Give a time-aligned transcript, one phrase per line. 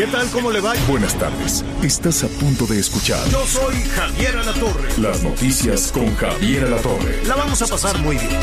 [0.00, 0.30] ¿Qué tal?
[0.30, 0.72] ¿Cómo le va?
[0.88, 1.62] Buenas tardes.
[1.82, 4.88] Estás a punto de escuchar Yo soy Javier Alatorre.
[4.96, 7.22] las noticias con Javier Alatorre.
[7.26, 8.40] La vamos a pasar muy bien.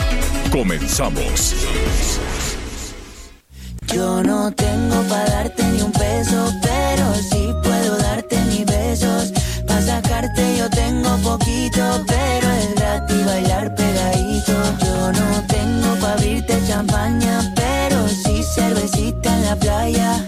[0.52, 1.56] Comenzamos.
[3.92, 9.34] Yo no tengo para darte ni un peso, pero sí puedo darte mis besos.
[9.66, 14.54] Para sacarte yo tengo poquito, pero es gratis bailar pegadito.
[14.86, 20.28] Yo no tengo para abrirte champaña, pero sí cervecita en la playa.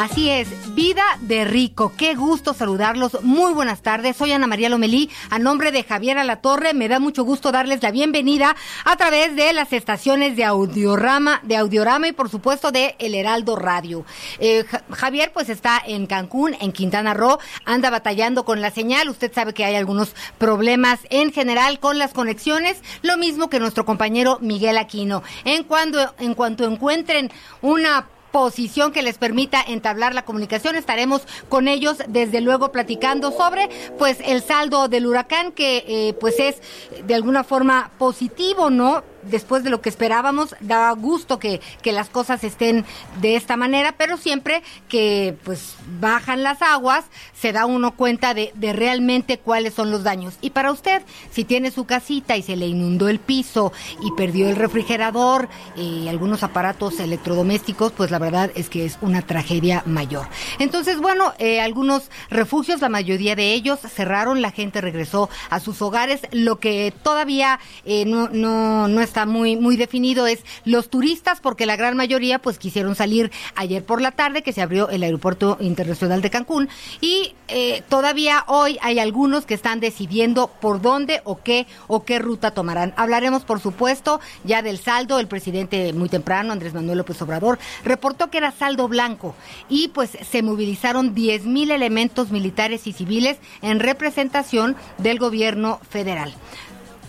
[0.00, 1.92] Así es, vida de rico.
[1.94, 3.22] Qué gusto saludarlos.
[3.22, 4.16] Muy buenas tardes.
[4.16, 5.10] Soy Ana María Lomelí.
[5.28, 9.52] A nombre de Javier Alatorre, me da mucho gusto darles la bienvenida a través de
[9.52, 14.06] las estaciones de Audiorama, de Audiorama y por supuesto de El Heraldo Radio.
[14.38, 19.10] Eh, Ja- Javier pues está en Cancún, en Quintana Roo, anda batallando con la señal.
[19.10, 23.84] Usted sabe que hay algunos problemas en general con las conexiones, lo mismo que nuestro
[23.84, 25.22] compañero Miguel Aquino.
[25.44, 30.76] En cuando, en cuanto encuentren una posición que les permita entablar la comunicación.
[30.76, 36.38] Estaremos con ellos, desde luego, platicando sobre pues el saldo del huracán, que eh, pues
[36.38, 36.60] es
[37.04, 39.02] de alguna forma positivo, ¿no?
[39.22, 42.84] Después de lo que esperábamos, da gusto que, que las cosas estén
[43.20, 47.04] de esta manera, pero siempre que pues bajan las aguas,
[47.34, 50.34] se da uno cuenta de, de realmente cuáles son los daños.
[50.40, 53.72] Y para usted, si tiene su casita y se le inundó el piso
[54.02, 59.22] y perdió el refrigerador y algunos aparatos electrodomésticos, pues la verdad es que es una
[59.22, 60.26] tragedia mayor.
[60.58, 65.80] Entonces, bueno, eh, algunos refugios, la mayoría de ellos cerraron, la gente regresó a sus
[65.82, 66.20] hogares.
[66.32, 71.66] Lo que todavía eh, no, no, no está muy, muy definido es los turistas, porque
[71.66, 75.56] la gran mayoría pues quisieron salir ayer por la tarde, que se abrió el aeropuerto
[75.60, 76.68] internacional de Cancún,
[77.00, 82.20] y eh, todavía hoy hay algunos que están decidiendo por dónde o qué o qué
[82.20, 82.94] ruta tomarán.
[82.96, 85.18] Hablaremos, por supuesto, ya del saldo.
[85.18, 89.34] El presidente muy temprano, Andrés Manuel López Obrador, reportó que era saldo blanco
[89.68, 96.32] y pues se movilizaron 10 mil elementos militares y civiles en representación del gobierno federal.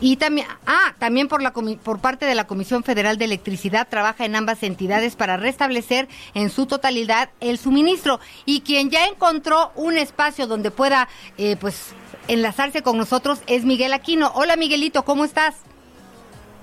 [0.03, 4.25] Y también, ah, también por, la, por parte de la Comisión Federal de Electricidad trabaja
[4.25, 8.19] en ambas entidades para restablecer en su totalidad el suministro.
[8.45, 11.07] Y quien ya encontró un espacio donde pueda,
[11.37, 11.95] eh, pues,
[12.27, 14.31] enlazarse con nosotros es Miguel Aquino.
[14.33, 15.63] Hola Miguelito, ¿cómo estás?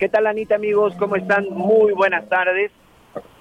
[0.01, 0.95] ¿Qué tal, Anita, amigos?
[0.99, 1.49] ¿Cómo están?
[1.49, 2.73] Muy buenas tardes.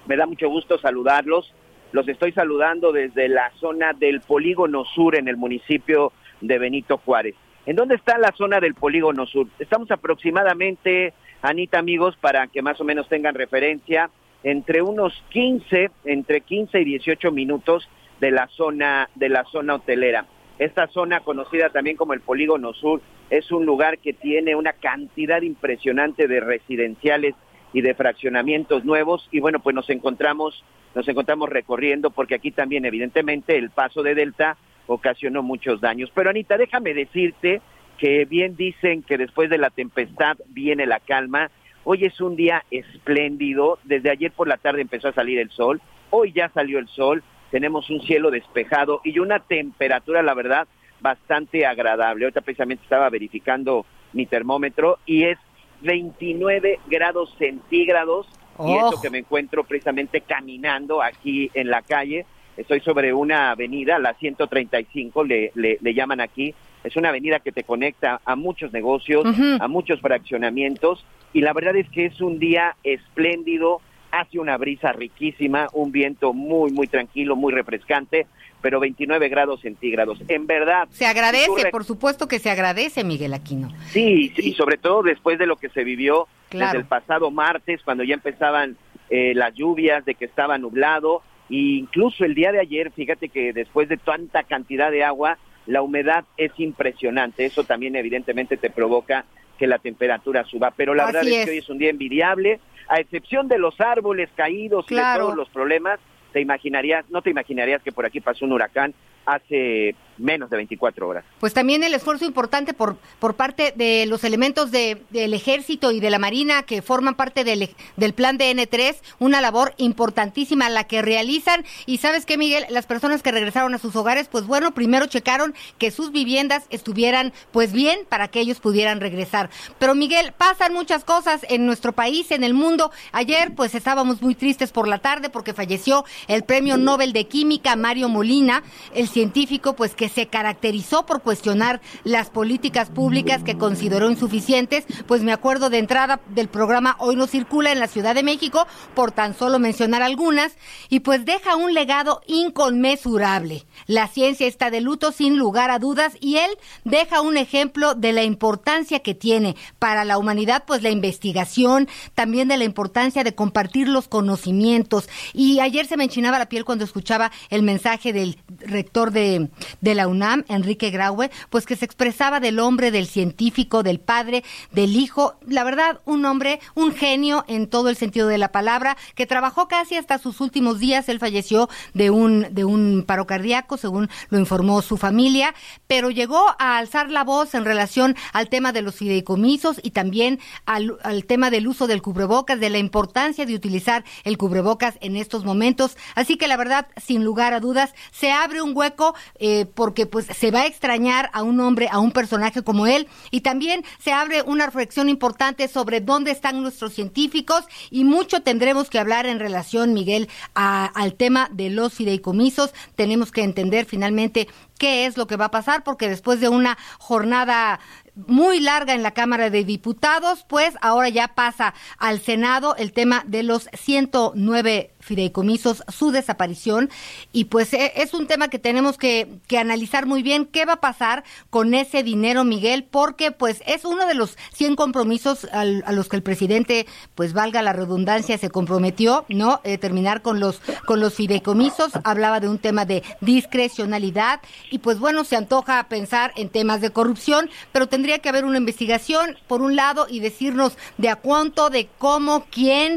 [0.06, 1.52] Me da mucho gusto saludarlos.
[1.90, 7.34] Los estoy saludando desde la zona del Polígono Sur en el municipio de Benito Juárez.
[7.68, 9.46] ¿En dónde está la zona del Polígono Sur?
[9.58, 11.12] Estamos aproximadamente,
[11.42, 14.08] Anita, amigos, para que más o menos tengan referencia,
[14.42, 17.86] entre unos 15, entre 15 y 18 minutos
[18.20, 20.24] de la zona de la zona hotelera.
[20.58, 25.42] Esta zona conocida también como el Polígono Sur es un lugar que tiene una cantidad
[25.42, 27.34] impresionante de residenciales
[27.74, 30.64] y de fraccionamientos nuevos y bueno, pues nos encontramos
[30.94, 34.56] nos encontramos recorriendo porque aquí también evidentemente el paso de Delta
[34.88, 36.10] ocasionó muchos daños.
[36.12, 37.60] Pero Anita, déjame decirte
[37.98, 41.50] que bien dicen que después de la tempestad viene la calma.
[41.84, 45.80] Hoy es un día espléndido, desde ayer por la tarde empezó a salir el sol,
[46.10, 50.66] hoy ya salió el sol, tenemos un cielo despejado y una temperatura, la verdad,
[51.00, 52.24] bastante agradable.
[52.24, 55.38] Ahorita precisamente estaba verificando mi termómetro y es
[55.82, 58.26] 29 grados centígrados
[58.58, 58.88] y Oh.
[58.88, 62.26] eso que me encuentro precisamente caminando aquí en la calle.
[62.58, 66.54] Estoy sobre una avenida, la 135 le, le, le llaman aquí.
[66.84, 69.24] Es una avenida que te conecta a muchos negocios,
[69.60, 74.92] a muchos fraccionamientos y la verdad es que es un día espléndido, hace una brisa
[74.92, 78.26] riquísima, un viento muy, muy tranquilo, muy refrescante,
[78.60, 80.18] pero 29 grados centígrados.
[80.28, 80.88] En verdad.
[80.90, 83.70] Se agradece, si por supuesto que se agradece, Miguel Aquino.
[83.90, 86.66] Sí, y sobre todo después de lo que se vivió Claro.
[86.68, 88.76] desde el pasado martes, cuando ya empezaban
[89.10, 91.22] eh, las lluvias, de que estaba nublado.
[91.48, 96.24] Incluso el día de ayer, fíjate que después de tanta cantidad de agua, la humedad
[96.36, 97.44] es impresionante.
[97.44, 99.24] Eso también evidentemente te provoca
[99.58, 100.72] que la temperatura suba.
[100.76, 101.44] Pero la verdad es.
[101.44, 105.36] que hoy es un día envidiable, a excepción de los árboles caídos y de todos
[105.36, 106.00] los problemas.
[106.32, 108.94] Te imaginarías, no te imaginarías que por aquí pasó un huracán
[109.26, 111.24] hace menos de 24 horas.
[111.40, 116.00] Pues también el esfuerzo importante por, por parte de los elementos de, del ejército y
[116.00, 120.84] de la marina que forman parte del, del plan de N3, una labor importantísima la
[120.84, 121.64] que realizan.
[121.86, 125.54] Y sabes qué, Miguel, las personas que regresaron a sus hogares, pues bueno, primero checaron
[125.78, 129.50] que sus viviendas estuvieran pues bien para que ellos pudieran regresar.
[129.78, 132.90] Pero Miguel, pasan muchas cosas en nuestro país, en el mundo.
[133.12, 137.76] Ayer pues estábamos muy tristes por la tarde porque falleció el premio Nobel de Química
[137.76, 138.62] Mario Molina,
[138.94, 145.22] el científico pues que se caracterizó por cuestionar las políticas públicas que consideró insuficientes, pues
[145.22, 149.12] me acuerdo de entrada del programa Hoy no circula en la Ciudad de México, por
[149.12, 150.56] tan solo mencionar algunas,
[150.88, 153.66] y pues deja un legado inconmensurable.
[153.86, 156.50] La ciencia está de luto sin lugar a dudas y él
[156.84, 162.48] deja un ejemplo de la importancia que tiene para la humanidad, pues la investigación, también
[162.48, 165.08] de la importancia de compartir los conocimientos.
[165.32, 169.48] Y ayer se me enchinaba la piel cuando escuchaba el mensaje del rector de,
[169.80, 174.44] de la UNAM, Enrique Graue, pues que se expresaba del hombre, del científico, del padre,
[174.72, 178.96] del hijo, la verdad, un hombre, un genio en todo el sentido de la palabra,
[179.14, 183.76] que trabajó casi hasta sus últimos días, él falleció de un, de un paro cardíaco,
[183.76, 185.54] según lo informó su familia,
[185.86, 190.38] pero llegó a alzar la voz en relación al tema de los fideicomisos y también
[190.66, 195.44] al, tema del uso del cubrebocas, de la importancia de utilizar el cubrebocas en estos
[195.44, 195.96] momentos.
[196.14, 200.06] Así que la verdad, sin lugar a dudas, se abre un hueco eh, porque que
[200.06, 203.84] pues se va a extrañar a un hombre, a un personaje como él y también
[203.98, 209.24] se abre una reflexión importante sobre dónde están nuestros científicos y mucho tendremos que hablar
[209.24, 212.74] en relación, Miguel, al tema de los fideicomisos.
[212.96, 214.46] Tenemos que entender finalmente
[214.78, 217.80] qué es lo que va a pasar porque después de una jornada
[218.14, 223.24] muy larga en la Cámara de Diputados, pues ahora ya pasa al Senado el tema
[223.26, 226.90] de los 109 fideicomisos, su desaparición.
[227.32, 230.74] Y pues e, es un tema que tenemos que, que, analizar muy bien qué va
[230.74, 235.64] a pasar con ese dinero, Miguel, porque pues es uno de los 100 compromisos a
[235.64, 239.60] los que el presidente, pues valga la redundancia, se comprometió, ¿no?
[239.64, 241.92] Eh, terminar con los, con los fideicomisos.
[242.04, 244.40] Hablaba de un tema de discrecionalidad
[244.70, 248.58] y pues bueno, se antoja pensar en temas de corrupción, pero tendría que haber una
[248.58, 252.96] investigación, por un lado, y decirnos de a cuánto, de cómo, quién,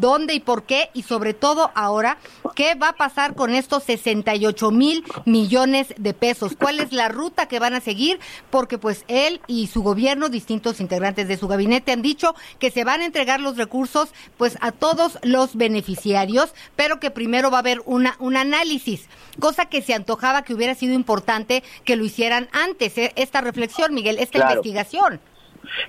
[0.00, 2.18] dónde y por qué, y sobre todo ahora,
[2.54, 7.46] qué va a pasar con estos 68 mil millones de pesos, cuál es la ruta
[7.46, 8.18] que van a seguir,
[8.50, 12.84] porque pues él y su gobierno, distintos integrantes de su gabinete han dicho que se
[12.84, 17.60] van a entregar los recursos pues a todos los beneficiarios, pero que primero va a
[17.60, 19.08] haber una, un análisis,
[19.40, 23.12] cosa que se antojaba que hubiera sido importante que lo hicieran antes, ¿eh?
[23.16, 25.20] esta reflexión, Miguel, esta investigación.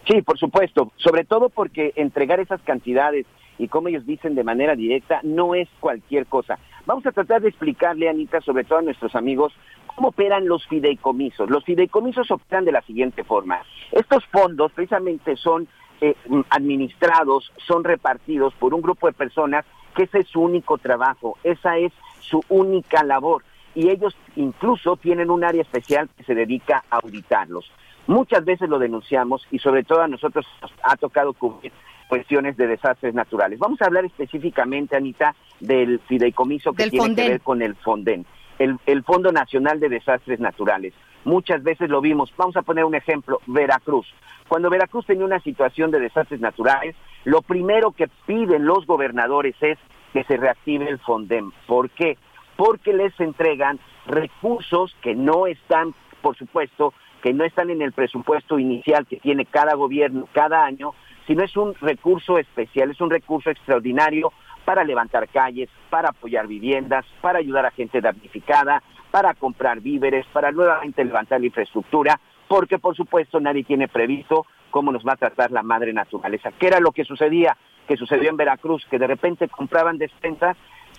[0.07, 3.25] Sí, por supuesto, sobre todo porque entregar esas cantidades
[3.59, 6.57] y como ellos dicen de manera directa, no es cualquier cosa.
[6.85, 9.53] Vamos a tratar de explicarle, Anita, sobre todo a nuestros amigos,
[9.85, 11.49] cómo operan los fideicomisos.
[11.49, 13.61] Los fideicomisos operan de la siguiente forma.
[13.91, 15.67] Estos fondos precisamente son
[16.01, 16.15] eh,
[16.49, 21.77] administrados, son repartidos por un grupo de personas que ese es su único trabajo, esa
[21.77, 21.91] es
[22.21, 23.43] su única labor.
[23.75, 27.69] Y ellos incluso tienen un área especial que se dedica a auditarlos.
[28.07, 31.71] Muchas veces lo denunciamos y sobre todo a nosotros nos ha tocado cubrir
[32.09, 33.59] cuestiones de desastres naturales.
[33.59, 38.25] Vamos a hablar específicamente, Anita, del fideicomiso que tiene que ver con el FONDEN,
[38.57, 40.93] el, el Fondo Nacional de Desastres Naturales.
[41.23, 42.33] Muchas veces lo vimos.
[42.35, 44.07] Vamos a poner un ejemplo, Veracruz.
[44.47, 49.77] Cuando Veracruz tenía una situación de desastres naturales, lo primero que piden los gobernadores es
[50.11, 51.51] que se reactive el FONDEN.
[51.67, 52.17] ¿Por qué?
[52.55, 58.57] Porque les entregan recursos que no están, por supuesto, que no están en el presupuesto
[58.57, 60.93] inicial que tiene cada gobierno cada año,
[61.29, 64.33] sino es un recurso especial, es un recurso extraordinario
[64.65, 68.81] para levantar calles, para apoyar viviendas, para ayudar a gente damnificada,
[69.11, 74.91] para comprar víveres, para nuevamente levantar la infraestructura, porque por supuesto nadie tiene previsto cómo
[74.91, 76.51] nos va a tratar la madre naturaleza.
[76.57, 77.55] ¿Qué era lo que sucedía?
[77.87, 80.57] Que sucedió en Veracruz, que de repente compraban despensas,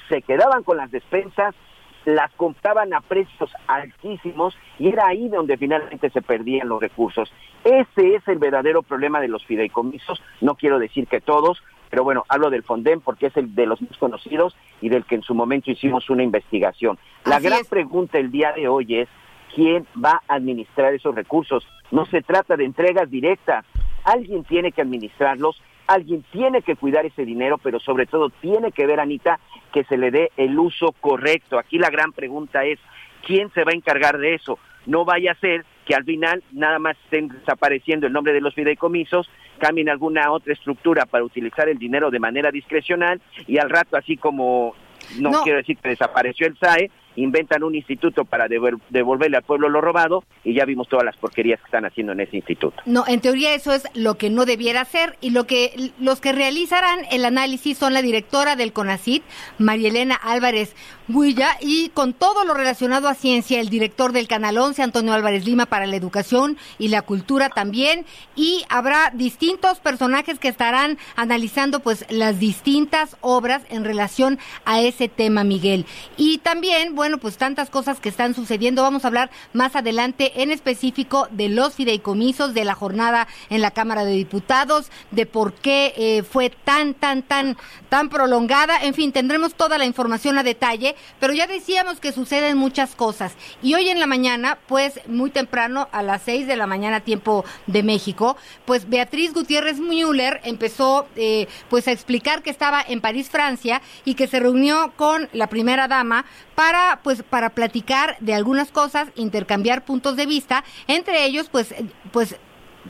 [0.08, 1.56] se quedaban con las despensas
[2.04, 7.32] las compraban a precios altísimos y era ahí donde finalmente se perdían los recursos.
[7.64, 12.24] Ese es el verdadero problema de los fideicomisos, no quiero decir que todos, pero bueno,
[12.28, 15.34] hablo del Fonden porque es el de los más conocidos y del que en su
[15.34, 16.98] momento hicimos una investigación.
[17.24, 19.08] La gran pregunta el día de hoy es,
[19.54, 21.66] ¿quién va a administrar esos recursos?
[21.90, 23.66] No se trata de entregas directas,
[24.04, 28.86] alguien tiene que administrarlos, alguien tiene que cuidar ese dinero, pero sobre todo tiene que
[28.86, 29.40] ver, Anita,
[29.72, 31.58] que se le dé el uso correcto.
[31.58, 32.78] Aquí la gran pregunta es,
[33.26, 34.58] ¿quién se va a encargar de eso?
[34.86, 38.54] No vaya a ser que al final nada más estén desapareciendo el nombre de los
[38.54, 43.96] fideicomisos, cambien alguna otra estructura para utilizar el dinero de manera discrecional y al rato
[43.96, 44.74] así como
[45.18, 45.42] no, No.
[45.42, 46.90] quiero decir que desapareció el SAE,
[47.22, 51.16] inventan un instituto para devol- devolverle al pueblo lo robado y ya vimos todas las
[51.16, 52.82] porquerías que están haciendo en ese instituto.
[52.86, 56.32] No, en teoría eso es lo que no debiera ser y lo que los que
[56.32, 59.22] realizarán el análisis son la directora del CONACIT,
[59.58, 60.74] María Elena Álvarez
[61.14, 65.44] Huilla, y con todo lo relacionado a ciencia, el director del Canal 11, Antonio Álvarez
[65.44, 71.80] Lima, para la educación y la cultura también, y habrá distintos personajes que estarán analizando
[71.80, 75.86] pues las distintas obras en relación a ese tema, Miguel.
[76.16, 78.82] Y también, bueno, pues tantas cosas que están sucediendo.
[78.82, 83.70] Vamos a hablar más adelante en específico de los fideicomisos, de la jornada en la
[83.70, 87.56] Cámara de Diputados, de por qué eh, fue tan, tan, tan,
[87.88, 88.82] tan prolongada.
[88.82, 93.32] En fin, tendremos toda la información a detalle, pero ya decíamos que suceden muchas cosas.
[93.62, 97.44] Y hoy en la mañana, pues muy temprano, a las seis de la mañana, tiempo
[97.66, 103.28] de México, pues Beatriz Gutiérrez Müller empezó eh, pues a explicar que estaba en París,
[103.30, 108.70] Francia, y que se reunió con la primera dama para pues para platicar de algunas
[108.70, 111.74] cosas, intercambiar puntos de vista, entre ellos pues
[112.12, 112.36] pues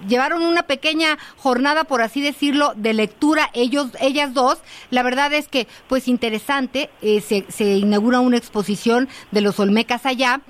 [0.09, 4.59] llevaron una pequeña jornada, por así decirlo, de lectura ellos, ellas dos.
[4.91, 10.41] La verdad es que, pues interesante, eh, se, inaugura una exposición de los Olmecas allá.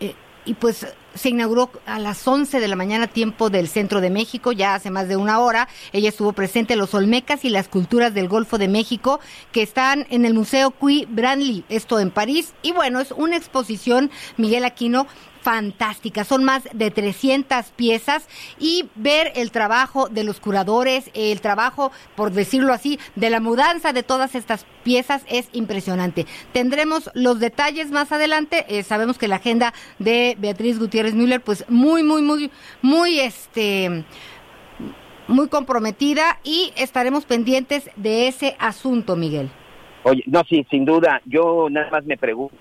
[0.00, 0.14] eh,
[0.44, 0.86] y pues
[1.18, 4.90] se inauguró a las 11 de la mañana tiempo del centro de México, ya hace
[4.90, 5.68] más de una hora.
[5.92, 9.20] Ella estuvo presente en los Olmecas y las culturas del Golfo de México
[9.52, 12.54] que están en el Museo Cui Branly, esto en París.
[12.62, 15.06] Y bueno, es una exposición, Miguel Aquino,
[15.40, 16.24] fantástica.
[16.24, 18.28] Son más de 300 piezas
[18.58, 23.92] y ver el trabajo de los curadores, el trabajo, por decirlo así, de la mudanza
[23.92, 26.26] de todas estas piezas es impresionante.
[26.52, 28.64] Tendremos los detalles más adelante.
[28.68, 32.50] Eh, sabemos que la agenda de Beatriz Gutiérrez Müller, pues muy, muy, muy,
[32.82, 34.04] muy, este
[35.28, 39.50] muy comprometida y estaremos pendientes de ese asunto, Miguel.
[40.04, 42.56] Oye, no, sí, sin duda, yo nada más me pregunto,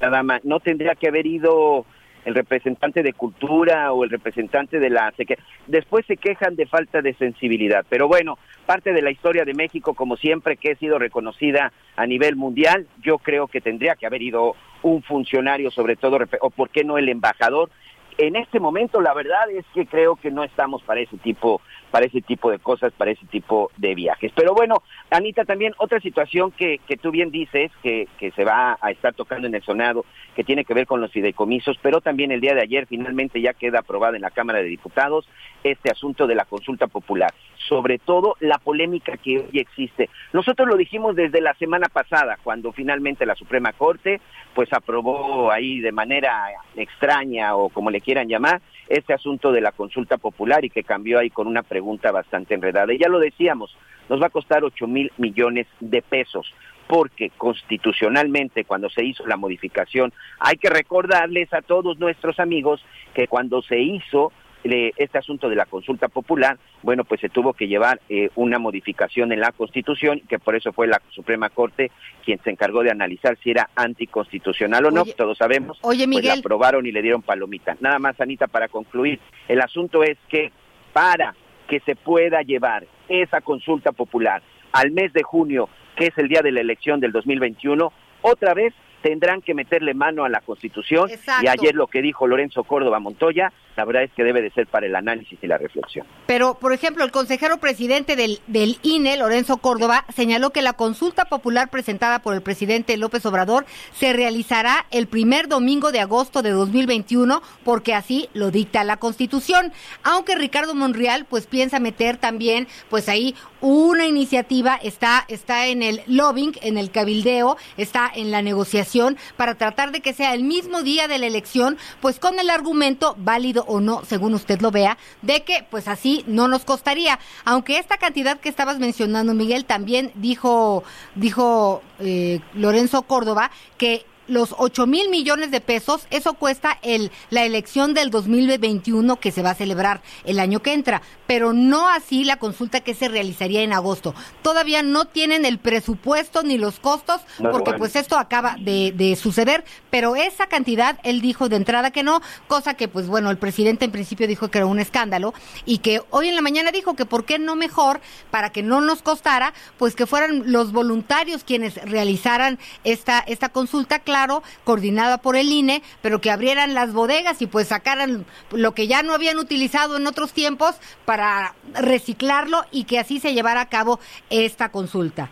[0.00, 1.84] la dama, ¿no tendría que haber ido
[2.24, 5.10] el representante de cultura o el representante de la...
[5.12, 9.54] seque- Después se quejan de falta de sensibilidad, pero bueno, parte de la historia de
[9.54, 14.06] México, como siempre, que ha sido reconocida a nivel mundial, yo creo que tendría que
[14.06, 17.70] haber ido un funcionario, sobre todo, o por qué no el embajador,
[18.18, 22.06] en este momento la verdad es que creo que no estamos para ese tipo para
[22.06, 24.32] ese tipo de cosas, para ese tipo de viajes.
[24.34, 28.78] Pero bueno, Anita, también otra situación que, que tú bien dices, que, que se va
[28.80, 30.04] a estar tocando en el Senado,
[30.34, 33.54] que tiene que ver con los fideicomisos, pero también el día de ayer finalmente ya
[33.54, 35.28] queda aprobada en la Cámara de Diputados
[35.64, 37.32] este asunto de la consulta popular,
[37.68, 40.08] sobre todo la polémica que hoy existe.
[40.32, 44.20] Nosotros lo dijimos desde la semana pasada, cuando finalmente la Suprema Corte
[44.54, 49.72] pues aprobó ahí de manera extraña o como le quieran llamar, este asunto de la
[49.72, 52.92] consulta popular y que cambió ahí con una pregunta bastante enredada.
[52.92, 53.74] Y ya lo decíamos,
[54.08, 56.52] nos va a costar 8 mil millones de pesos,
[56.88, 63.28] porque constitucionalmente cuando se hizo la modificación, hay que recordarles a todos nuestros amigos que
[63.28, 68.00] cuando se hizo este asunto de la consulta popular, bueno, pues se tuvo que llevar
[68.08, 71.90] eh, una modificación en la Constitución, que por eso fue la Suprema Corte
[72.24, 76.16] quien se encargó de analizar si era anticonstitucional o no, Oye, todos sabemos, oye, pues
[76.16, 76.38] la Miguel.
[76.40, 77.76] aprobaron y le dieron palomita.
[77.80, 80.52] Nada más, Anita, para concluir, el asunto es que
[80.92, 81.34] para
[81.68, 86.42] que se pueda llevar esa consulta popular al mes de junio, que es el día
[86.42, 91.44] de la elección del 2021, otra vez tendrán que meterle mano a la Constitución Exacto.
[91.44, 94.66] y ayer lo que dijo Lorenzo Córdoba Montoya, la verdad es que debe de ser
[94.66, 96.06] para el análisis y la reflexión.
[96.26, 101.70] Pero, por ejemplo, el consejero presidente del, INE, Lorenzo Córdoba, señaló que la consulta popular
[101.70, 107.42] presentada por el presidente López Obrador se realizará el primer domingo de agosto de 2021,
[107.64, 109.72] porque así lo dicta la Constitución.
[110.02, 116.02] Aunque Ricardo Monreal, pues piensa meter también, pues ahí una iniciativa, está, está en el
[116.06, 120.82] lobbying, en el cabildeo, está en la negociación para tratar de que sea el mismo
[120.82, 124.98] día de la elección, pues con el argumento válido o no, según usted lo vea,
[125.22, 127.18] de que pues así no nos costaría.
[127.44, 134.54] Aunque esta cantidad que estabas mencionando, Miguel, también dijo, dijo eh, Lorenzo Córdoba que los
[134.56, 139.50] 8 mil millones de pesos, eso cuesta el, la elección del 2021 que se va
[139.50, 143.72] a celebrar el año que entra, pero no así la consulta que se realizaría en
[143.72, 144.14] agosto.
[144.42, 147.78] Todavía no tienen el presupuesto ni los costos, No, porque bueno.
[147.78, 152.20] pues esto acaba de, de suceder, pero esa cantidad, él dijo de entrada que no,
[152.46, 155.34] cosa que pues bueno, el presidente en principio dijo que era un escándalo
[155.66, 158.80] y que hoy en la mañana dijo que por qué no mejor, para que no
[158.80, 164.19] nos costara, pues que fueran los voluntarios quienes realizaran esta, esta consulta, claro,
[164.64, 169.02] coordinada por el INE, pero que abrieran las bodegas y pues sacaran lo que ya
[169.02, 174.00] no habían utilizado en otros tiempos para reciclarlo y que así se llevara a cabo
[174.28, 175.30] esta consulta.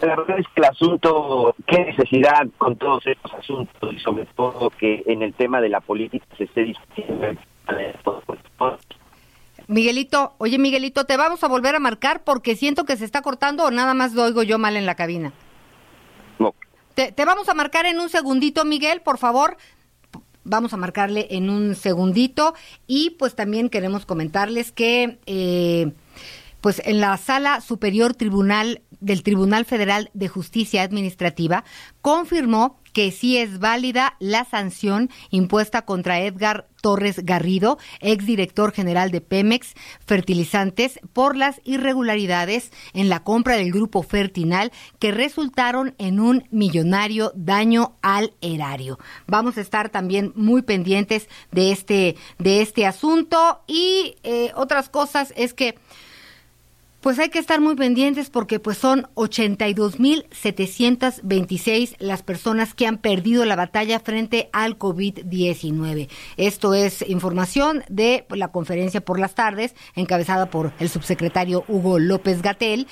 [0.00, 4.70] La verdad es que el asunto, qué necesidad con todos estos asuntos y sobre todo
[4.70, 7.38] que en el tema de la política se esté discutiendo.
[9.68, 13.64] Miguelito, oye Miguelito, te vamos a volver a marcar porque siento que se está cortando
[13.64, 15.32] o nada más lo oigo yo mal en la cabina.
[16.38, 16.54] No,
[16.94, 19.56] Te, vamos a marcar en un segundito, Miguel, por favor.
[20.44, 22.54] Vamos a marcarle en un segundito
[22.86, 25.92] y pues también queremos comentarles que eh,
[26.60, 31.64] pues en la sala superior tribunal del Tribunal Federal de Justicia Administrativa
[32.00, 39.20] confirmó que sí es válida la sanción impuesta contra Edgar Torres Garrido, exdirector general de
[39.20, 46.44] Pemex Fertilizantes, por las irregularidades en la compra del grupo Fertinal que resultaron en un
[46.50, 48.98] millonario daño al erario.
[49.26, 55.32] Vamos a estar también muy pendientes de este, de este asunto y eh, otras cosas
[55.36, 55.78] es que
[57.02, 63.44] pues hay que estar muy pendientes porque pues son 82.726 las personas que han perdido
[63.44, 66.08] la batalla frente al COVID-19.
[66.36, 72.40] Esto es información de la conferencia por las tardes encabezada por el subsecretario Hugo López
[72.40, 72.86] Gatel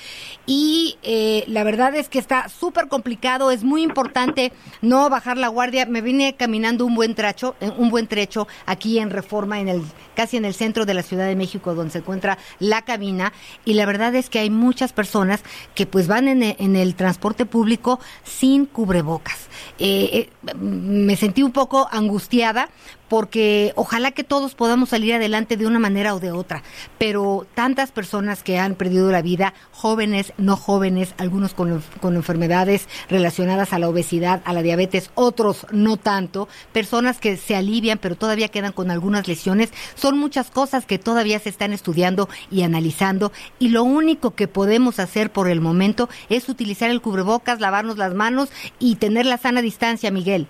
[0.45, 4.51] y eh, la verdad es que está súper complicado, es muy importante
[4.81, 5.85] no bajar la guardia.
[5.85, 9.81] Me vine caminando un buen trecho, eh, un buen trecho aquí en Reforma en el
[10.15, 13.31] casi en el centro de la Ciudad de México donde se encuentra la cabina
[13.63, 15.41] y la verdad es que hay muchas personas
[15.75, 19.47] que pues van en, e- el transporte público sin cubrebocas.
[19.79, 22.69] Eh, eh, me sentí un poco angustiada
[23.11, 26.63] porque ojalá que todos podamos salir adelante de una manera o de otra,
[26.97, 32.87] pero tantas personas que han perdido la vida, jóvenes, no jóvenes, algunos con, con enfermedades
[33.09, 38.15] relacionadas a la obesidad, a la diabetes, otros no tanto, personas que se alivian pero
[38.15, 43.33] todavía quedan con algunas lesiones, son muchas cosas que todavía se están estudiando y analizando
[43.59, 48.13] y lo único que podemos hacer por el momento es utilizar el cubrebocas, lavarnos las
[48.13, 48.47] manos
[48.79, 50.47] y tener la sana distancia, Miguel.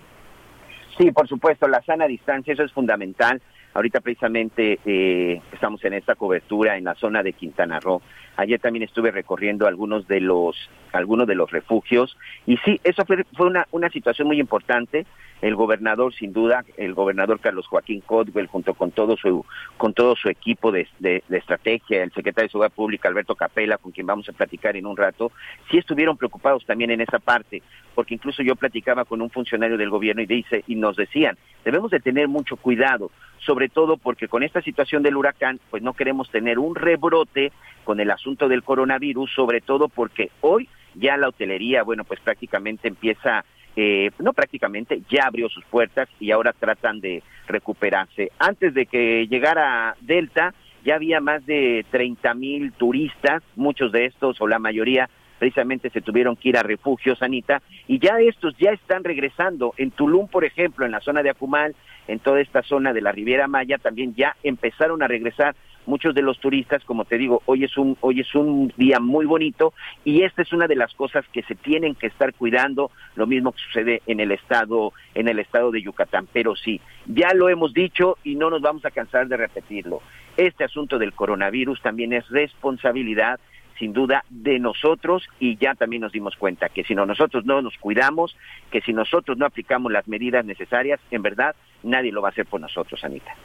[1.02, 3.42] Sí, por supuesto, la sana distancia, eso es fundamental.
[3.74, 8.04] Ahorita precisamente eh, estamos en esta cobertura en la zona de Quintana Roo.
[8.38, 10.56] Ayer también estuve recorriendo algunos de los
[10.92, 15.08] algunos de los refugios y sí, eso fue, fue una, una situación muy importante.
[15.42, 19.46] El gobernador, sin duda, el gobernador Carlos Joaquín Codwell, junto con todo su
[19.78, 23.92] con todo su equipo de, de, estrategia, el secretario de Seguridad Pública Alberto Capela, con
[23.92, 25.32] quien vamos a platicar en un rato,
[25.70, 27.64] sí estuvieron preocupados también en esa parte,
[27.96, 31.92] porque incluso yo platicaba con un funcionario del gobierno y dice y nos decían, debemos
[31.92, 36.30] de tener mucho cuidado, sobre todo porque con esta situación del huracán, pues no queremos
[36.30, 37.52] tener un rebrote
[37.84, 42.88] con el asunto del coronavirus, sobre todo porque hoy ya la hotelería, bueno, pues prácticamente
[42.88, 48.32] empieza, eh, no prácticamente, ya abrió sus puertas y ahora tratan de recuperarse.
[48.40, 50.54] Antes de que llegara Delta,
[50.84, 55.10] ya había más de 30 mil turistas, muchos de estos o la mayoría
[55.42, 59.74] precisamente se tuvieron que ir a refugios, Anita, y ya estos ya están regresando.
[59.78, 61.76] En Tulum, por ejemplo, en la zona de Acumal,
[62.08, 65.56] en toda esta zona de la Riviera Maya, también ya empezaron a regresar
[65.86, 69.26] muchos de los turistas, como te digo, hoy es un hoy es un día muy
[69.26, 73.28] bonito y esta es una de las cosas que se tienen que estar cuidando, lo
[73.28, 77.50] mismo que sucede en el estado en el estado de Yucatán, pero sí, ya lo
[77.50, 80.02] hemos dicho y no nos vamos a cansar de repetirlo.
[80.38, 83.40] Este asunto del coronavirus también es responsabilidad
[83.82, 87.64] sin duda de nosotros y ya también nos dimos cuenta que si no nosotros no
[87.64, 88.38] nos cuidamos,
[88.70, 92.46] que si nosotros no aplicamos las medidas necesarias, en verdad nadie lo va a hacer
[92.46, 93.36] por nosotros, Anita.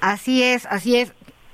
[0.00, 1.12] Así es, así es.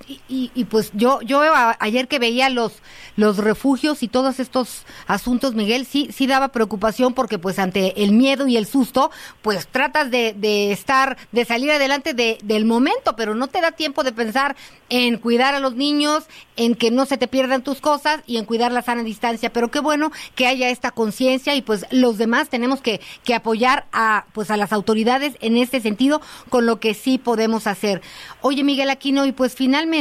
[0.09, 1.43] Y, y, pues yo yo
[1.81, 2.73] ayer que veía los
[3.17, 8.13] los refugios y todos estos asuntos Miguel sí sí daba preocupación porque pues ante el
[8.13, 9.11] miedo y el susto
[9.43, 13.73] pues tratas de, de estar de salir adelante de, del momento pero no te da
[13.73, 14.57] tiempo de pensar
[14.89, 16.25] en cuidar a los niños
[16.57, 19.53] en que no se te pierdan tus cosas y en cuidar la sana distancia.
[19.53, 23.87] Pero qué bueno que haya esta conciencia y pues los demás tenemos que que apoyar
[23.93, 28.01] a pues a las autoridades en este sentido con lo que sí podemos hacer.
[28.41, 29.98] Oye Miguel Aquino y pues finalmente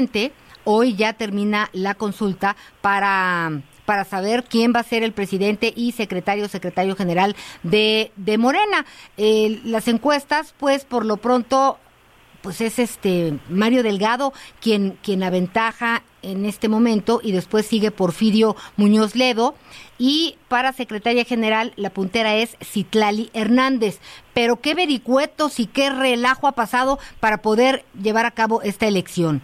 [0.64, 5.94] hoy ya termina la consulta para para saber quién va a ser el presidente y
[5.94, 8.86] secretario, secretario general de, de Morena.
[9.64, 11.80] Las encuestas, pues por lo pronto
[12.42, 18.56] pues es este Mario Delgado quien, quien aventaja en este momento y después sigue Porfirio
[18.76, 19.56] Muñoz Ledo
[19.98, 24.00] y para secretaria general la puntera es Citlali Hernández.
[24.34, 29.42] Pero qué vericuetos y qué relajo ha pasado para poder llevar a cabo esta elección.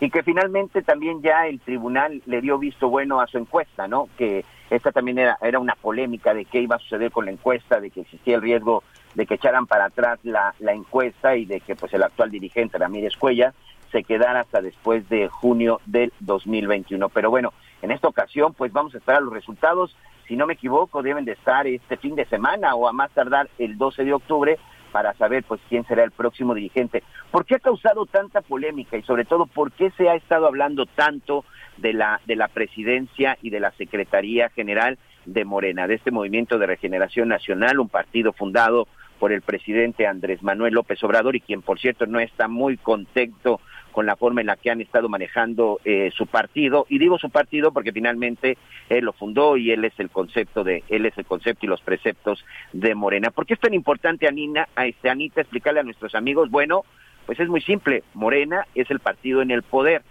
[0.00, 4.08] Y que finalmente también ya el tribunal le dio visto bueno a su encuesta, ¿no?
[4.16, 7.80] Que esta también era, era una polémica de qué iba a suceder con la encuesta,
[7.80, 8.82] de que existía el riesgo
[9.14, 12.78] de que echaran para atrás la, la encuesta y de que pues el actual dirigente
[12.78, 13.52] Ramírez Cuella
[13.90, 17.08] se quedara hasta después de junio del 2021.
[17.08, 19.96] Pero bueno, en esta ocasión pues vamos a esperar los resultados.
[20.28, 23.50] Si no me equivoco, deben de estar este fin de semana o a más tardar
[23.58, 24.58] el 12 de octubre
[24.90, 27.02] para saber pues quién será el próximo dirigente.
[27.30, 30.86] ¿Por qué ha causado tanta polémica y sobre todo por qué se ha estado hablando
[30.86, 31.44] tanto
[31.76, 36.58] de la de la presidencia y de la Secretaría General de Morena, de este Movimiento
[36.58, 41.62] de Regeneración Nacional, un partido fundado por el presidente Andrés Manuel López Obrador y quien
[41.62, 45.80] por cierto no está muy contento con la forma en la que han estado manejando
[45.84, 48.56] eh, su partido y digo su partido porque finalmente
[48.88, 51.80] él lo fundó y él es el concepto de él es el concepto y los
[51.80, 53.30] preceptos de Morena.
[53.30, 56.50] ¿Por qué es tan importante Anina, a este Anita explicarle a nuestros amigos?
[56.50, 56.84] Bueno,
[57.26, 60.02] pues es muy simple, Morena es el partido en el poder.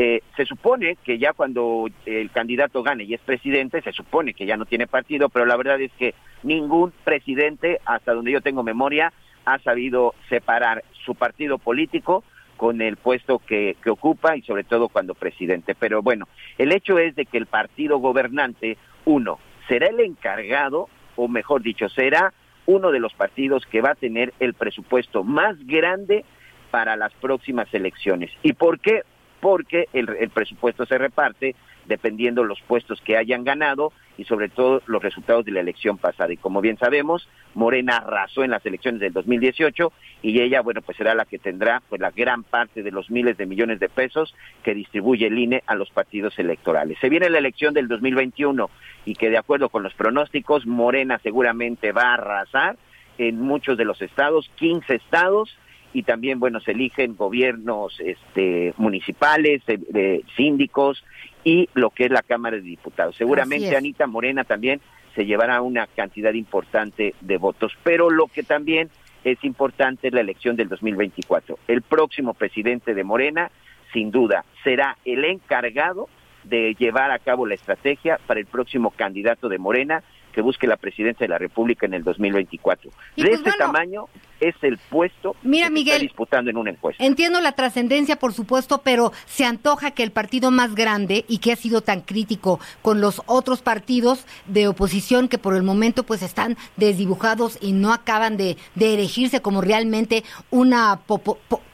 [0.00, 4.46] Eh, se supone que ya cuando el candidato gane y es presidente, se supone que
[4.46, 8.62] ya no tiene partido, pero la verdad es que ningún presidente, hasta donde yo tengo
[8.62, 9.12] memoria,
[9.44, 12.22] ha sabido separar su partido político
[12.58, 15.74] con el puesto que, que, ocupa y sobre todo cuando presidente.
[15.74, 21.28] Pero bueno, el hecho es de que el partido gobernante, uno, será el encargado, o
[21.28, 22.34] mejor dicho, será
[22.66, 26.24] uno de los partidos que va a tener el presupuesto más grande
[26.70, 28.30] para las próximas elecciones.
[28.42, 29.04] ¿Y por qué?
[29.40, 31.54] Porque el, el presupuesto se reparte
[31.88, 36.32] dependiendo los puestos que hayan ganado y sobre todo los resultados de la elección pasada.
[36.32, 40.96] Y como bien sabemos, Morena arrasó en las elecciones del 2018 y ella, bueno, pues
[40.96, 44.34] será la que tendrá pues la gran parte de los miles de millones de pesos
[44.62, 46.98] que distribuye el INE a los partidos electorales.
[47.00, 48.70] Se viene la elección del 2021
[49.04, 52.76] y que de acuerdo con los pronósticos, Morena seguramente va a arrasar
[53.18, 55.56] en muchos de los estados, 15 estados,
[55.92, 61.02] y también bueno se eligen gobiernos este municipales eh, de síndicos
[61.48, 63.16] y lo que es la Cámara de Diputados.
[63.16, 64.82] Seguramente Anita Morena también
[65.14, 68.90] se llevará una cantidad importante de votos, pero lo que también
[69.24, 71.58] es importante es la elección del 2024.
[71.66, 73.50] El próximo presidente de Morena,
[73.94, 76.10] sin duda, será el encargado
[76.44, 80.76] de llevar a cabo la estrategia para el próximo candidato de Morena que busque la
[80.76, 82.90] presidencia de la República en el 2024.
[82.90, 84.04] de pues este bueno, tamaño
[84.40, 87.04] es el puesto Mira, que Miguel, está disputando en una encuesta.
[87.04, 91.52] Entiendo la trascendencia, por supuesto, pero se antoja que el partido más grande y que
[91.52, 96.22] ha sido tan crítico con los otros partidos de oposición que por el momento pues
[96.22, 101.00] están desdibujados y no acaban de, de erigirse como realmente una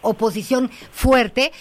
[0.00, 1.52] oposición fuerte,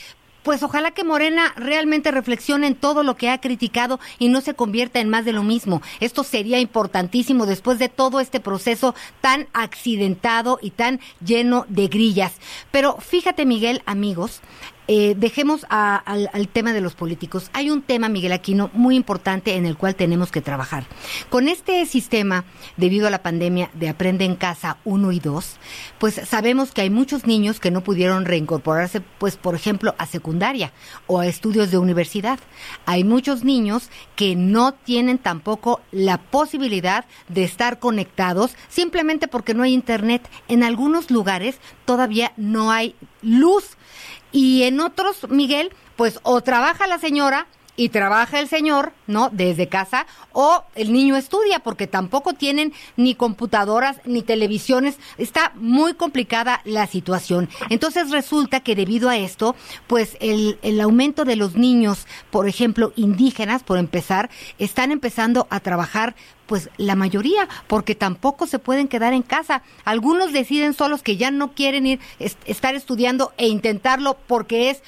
[0.44, 4.54] pues ojalá que Morena realmente reflexione en todo lo que ha criticado y no se
[4.54, 5.82] convierta en más de lo mismo.
[6.00, 12.34] Esto sería importantísimo después de todo este proceso tan accidentado y tan lleno de grillas.
[12.72, 14.42] Pero fíjate, Miguel, amigos,
[14.88, 17.50] eh, dejemos a- al, tema de los políticos.
[17.54, 20.86] Hay un tema, Miguel Aquino, muy importante en el cual tenemos que trabajar.
[21.30, 22.44] Con este sistema,
[22.78, 25.56] debido a la pandemia de Aprende en Casa 1 y 2,
[26.00, 30.74] pues sabemos que hay muchos niños que no pudieron reincorporarse, pues por ejemplo, a secundaria
[31.08, 32.40] o a estudios de universidad.
[32.86, 39.64] Hay muchos niños que no tienen tampoco la posibilidad de estar conectados simplemente porque no
[39.64, 40.28] hay internet.
[40.48, 43.78] En algunos lugares todavía no hay luz.
[44.34, 49.30] Y en otros, Miguel, pues o trabaja la señora y trabaja el señor, ¿no?
[49.32, 54.98] Desde casa, o el niño estudia, porque tampoco tienen ni computadoras ni televisiones.
[55.18, 57.50] Está muy complicada la situación.
[57.70, 59.56] Entonces resulta que debido a esto,
[59.88, 65.60] pues el, el aumento de los niños, por ejemplo, indígenas, por empezar, están empezando a
[65.60, 66.16] trabajar
[66.46, 69.64] pues la mayoría, porque tampoco se pueden quedar en casa.
[69.86, 74.84] Algunos deciden solos que ya no quieren ir est- estar estudiando e intentarlo porque es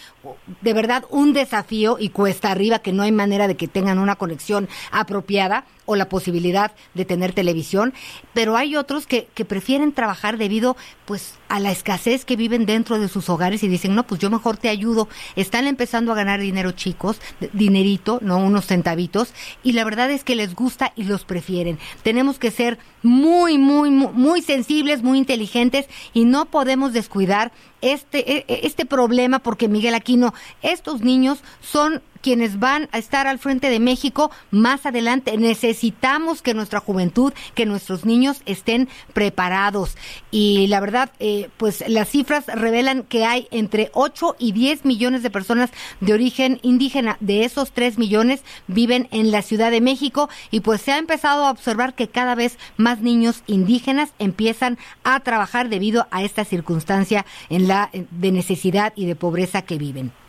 [0.61, 4.15] de verdad un desafío y cuesta arriba que no hay manera de que tengan una
[4.15, 7.93] conexión apropiada o la posibilidad de tener televisión,
[8.33, 12.97] pero hay otros que, que prefieren trabajar debido pues a la escasez que viven dentro
[12.99, 15.07] de sus hogares y dicen, no, pues yo mejor te ayudo.
[15.35, 17.21] Están empezando a ganar dinero chicos,
[17.53, 21.77] dinerito, no unos centavitos, y la verdad es que les gusta y los prefieren.
[22.03, 28.37] Tenemos que ser muy, muy, muy, muy sensibles, muy inteligentes y no podemos descuidar este,
[28.37, 33.37] e- e- este problema porque Miguel Aquino, estos niños son quienes van a estar al
[33.37, 35.37] frente de México más adelante.
[35.37, 39.95] Necesitamos que nuestra juventud, que nuestros niños estén preparados.
[40.31, 45.21] Y la verdad, eh, pues las cifras revelan que hay entre 8 y 10 millones
[45.21, 47.17] de personas de origen indígena.
[47.19, 51.45] De esos 3 millones viven en la Ciudad de México y pues se ha empezado
[51.45, 57.23] a observar que cada vez más niños indígenas empiezan a trabajar debido a esta circunstancia
[57.51, 60.24] de necesidad y de pobreza que viven.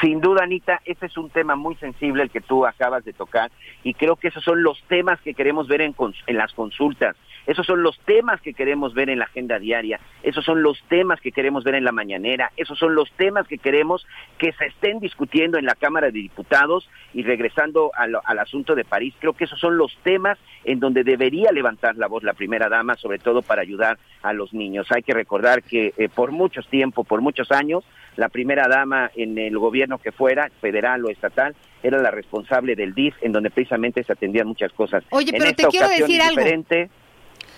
[0.00, 3.50] Sin duda, Anita, ese es un tema muy sensible el que tú acabas de tocar
[3.82, 5.94] y creo que esos son los temas que queremos ver en,
[6.26, 7.16] en las consultas.
[7.46, 11.20] Esos son los temas que queremos ver en la agenda diaria, esos son los temas
[11.20, 14.06] que queremos ver en la mañanera, esos son los temas que queremos
[14.38, 19.14] que se estén discutiendo en la Cámara de Diputados y regresando al, asunto de París,
[19.18, 22.94] creo que esos son los temas en donde debería levantar la voz la primera dama,
[22.94, 24.90] sobre todo para ayudar a los niños.
[24.90, 27.84] Hay que recordar que eh, por muchos tiempo, por muchos años,
[28.16, 32.94] la primera dama en el gobierno que fuera, federal o estatal, era la responsable del
[32.94, 35.04] DIF, en donde precisamente se atendían muchas cosas.
[35.10, 36.42] Oye, pero te quiero decir algo.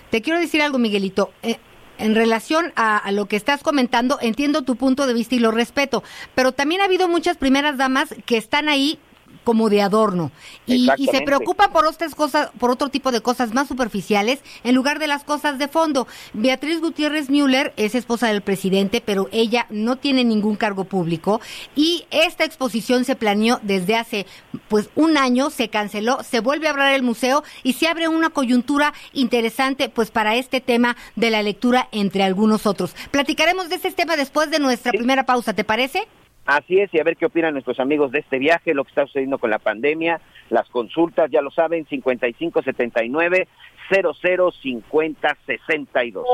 [0.09, 1.31] Te quiero decir algo, Miguelito.
[1.43, 1.57] Eh,
[1.97, 6.03] en relación a, lo que estás comentando, entiendo tu punto de vista y lo respeto,
[6.35, 8.99] pero también ha habido muchas primeras damas que están ahí
[9.47, 10.29] como de adorno
[10.65, 14.99] y, se preocupa por otras cosas, por otro tipo de cosas más superficiales en lugar
[14.99, 16.05] de las cosas de fondo.
[16.33, 21.39] Beatriz Gutiérrez Müller es esposa del presidente, pero ella no tiene ningún cargo público
[21.77, 24.25] y esta exposición se planeó desde hace
[24.67, 28.31] pues un año, se canceló, se vuelve a abrir el museo y se abre una
[28.31, 32.93] coyuntura interesante pues para este tema de la lectura entre algunos otros.
[33.11, 36.05] Platicaremos de este tema después de nuestra primera pausa, ¿te parece?
[36.47, 39.05] Así es, y a ver qué opinan nuestros amigos de este viaje, lo que está
[39.05, 43.47] sucediendo con la pandemia, las consultas, ya lo saben, 5579
[43.91, 46.25] 0050 62.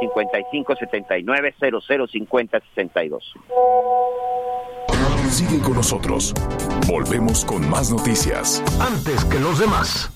[0.00, 3.34] 5579 0050 62.
[5.28, 6.32] Sigue con nosotros.
[6.88, 8.62] Volvemos con más noticias.
[8.80, 10.10] Antes que los demás.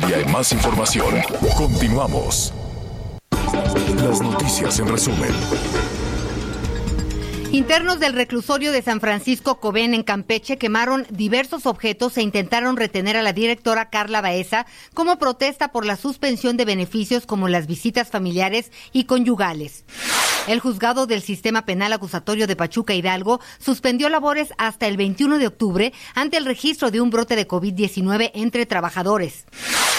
[0.00, 1.14] Todavía más información.
[1.56, 2.52] Continuamos.
[4.02, 5.30] Las noticias en resumen.
[7.52, 13.16] Internos del reclusorio de San Francisco Cobén en Campeche quemaron diversos objetos e intentaron retener
[13.16, 18.08] a la directora Carla Baeza como protesta por la suspensión de beneficios como las visitas
[18.08, 19.84] familiares y conyugales.
[20.46, 25.48] El juzgado del sistema penal acusatorio de Pachuca Hidalgo suspendió labores hasta el 21 de
[25.48, 29.44] octubre ante el registro de un brote de COVID-19 entre trabajadores.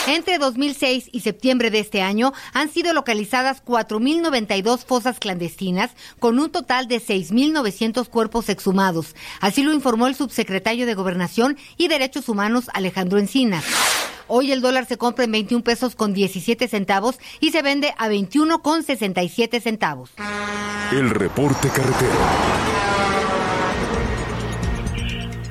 [0.08, 6.52] Entre 2006 y septiembre de este año han sido localizadas 4.092 fosas clandestinas con un
[6.52, 9.16] total de 6.900 cuerpos exhumados.
[9.42, 13.64] Así lo informó el subsecretario de Gobernación y Derechos Humanos Alejandro Encinas.
[14.28, 18.08] Hoy el dólar se compra en 21 pesos con 17 centavos y se vende a
[18.08, 20.12] 21 con 67 centavos.
[20.92, 23.21] El reporte carretero.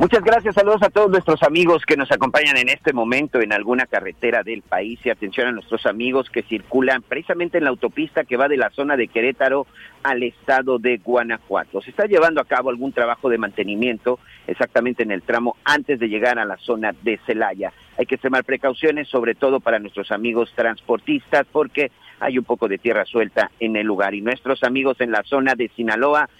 [0.00, 3.84] Muchas gracias, saludos a todos nuestros amigos que nos acompañan en este momento en alguna
[3.84, 8.38] carretera del país y atención a nuestros amigos que circulan precisamente en la autopista que
[8.38, 9.66] va de la zona de Querétaro
[10.02, 11.82] al estado de Guanajuato.
[11.82, 16.08] Se está llevando a cabo algún trabajo de mantenimiento exactamente en el tramo antes de
[16.08, 17.70] llegar a la zona de Celaya.
[17.98, 22.78] Hay que tomar precauciones, sobre todo para nuestros amigos transportistas, porque hay un poco de
[22.78, 24.14] tierra suelta en el lugar.
[24.14, 26.30] Y nuestros amigos en la zona de Sinaloa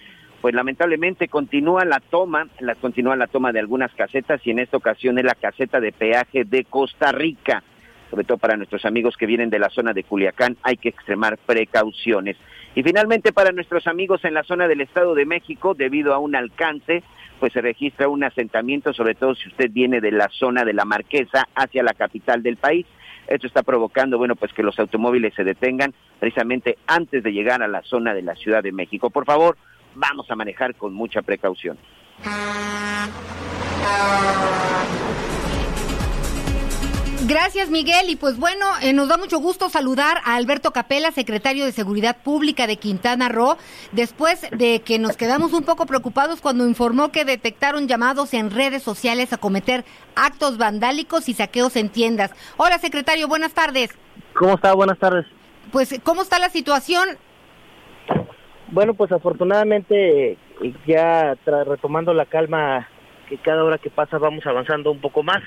[0.40, 4.76] pues lamentablemente continúa la toma, la, continúa la toma de algunas casetas y en esta
[4.76, 7.62] ocasión es la caseta de peaje de Costa Rica.
[8.11, 11.38] Sobre todo para nuestros amigos que vienen de la zona de Culiacán hay que extremar
[11.38, 12.37] precauciones.
[12.74, 16.35] Y finalmente para nuestros amigos en la zona del Estado de México, debido a un
[16.35, 17.03] alcance,
[17.38, 20.85] pues se registra un asentamiento, sobre todo si usted viene de la zona de la
[20.85, 22.87] Marquesa hacia la capital del país.
[23.29, 27.68] Esto está provocando, bueno, pues que los automóviles se detengan precisamente antes de llegar a
[27.68, 29.11] la zona de la Ciudad de México.
[29.11, 29.57] Por favor,
[29.94, 31.79] vamos a manejar con mucha precaución.
[37.31, 38.11] Gracias, Miguel.
[38.11, 42.16] Y pues bueno, eh, nos da mucho gusto saludar a Alberto Capela, secretario de Seguridad
[42.24, 43.57] Pública de Quintana Roo,
[43.92, 48.83] después de que nos quedamos un poco preocupados cuando informó que detectaron llamados en redes
[48.83, 49.85] sociales a cometer
[50.16, 52.33] actos vandálicos y saqueos en tiendas.
[52.57, 53.90] Hola, secretario, buenas tardes.
[54.35, 54.74] ¿Cómo está?
[54.74, 55.24] Buenas tardes.
[55.70, 57.16] Pues, ¿cómo está la situación?
[58.72, 60.37] Bueno, pues afortunadamente
[60.87, 62.88] ya retomando la calma,
[63.28, 65.42] que cada hora que pasa vamos avanzando un poco más.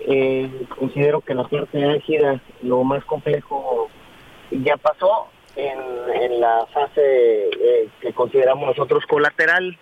[0.00, 0.48] Eh,
[0.78, 3.88] considero que la parte álgida, lo más complejo,
[4.52, 9.76] ya pasó en, la fase eh, que consideramos nosotros colateral.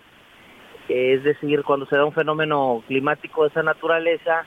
[0.89, 4.45] es decir, cuando se da un fenómeno climático de esa naturaleza,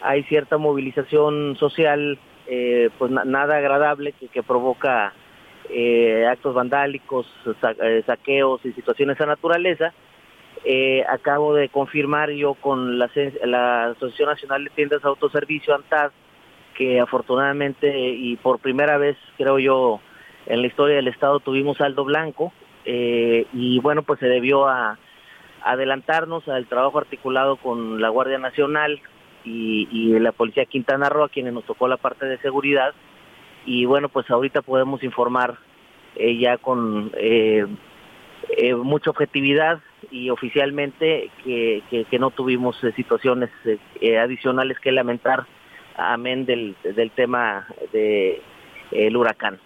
[0.00, 5.12] hay cierta movilización social, eh, pues nada agradable que, que provoca
[5.70, 7.26] eh, actos vandálicos,
[7.82, 9.92] eh, saqueos y situaciones de esa naturaleza.
[11.08, 16.12] acabo de confirmar yo con la, Asociación Nacional de Tiendas de Autoservicio, ANTAD,
[16.76, 20.00] que afortunadamente y por primera vez, creo yo,
[20.46, 22.52] en la historia del Estado tuvimos saldo blanco
[22.84, 24.98] y bueno, pues se debió a
[25.64, 29.00] adelantarnos al trabajo articulado con la Guardia Nacional
[29.44, 32.94] y, la Policía Quintana Roo, a quienes nos tocó la parte de seguridad.
[33.64, 35.58] Y bueno, pues ahorita podemos informar
[36.16, 37.66] eh, ya con eh,
[38.56, 43.50] eh, mucha objetividad y oficialmente que, que, no tuvimos situaciones
[44.20, 45.46] adicionales que lamentar,
[45.96, 48.42] amén del, del tema del
[48.90, 49.58] el huracán.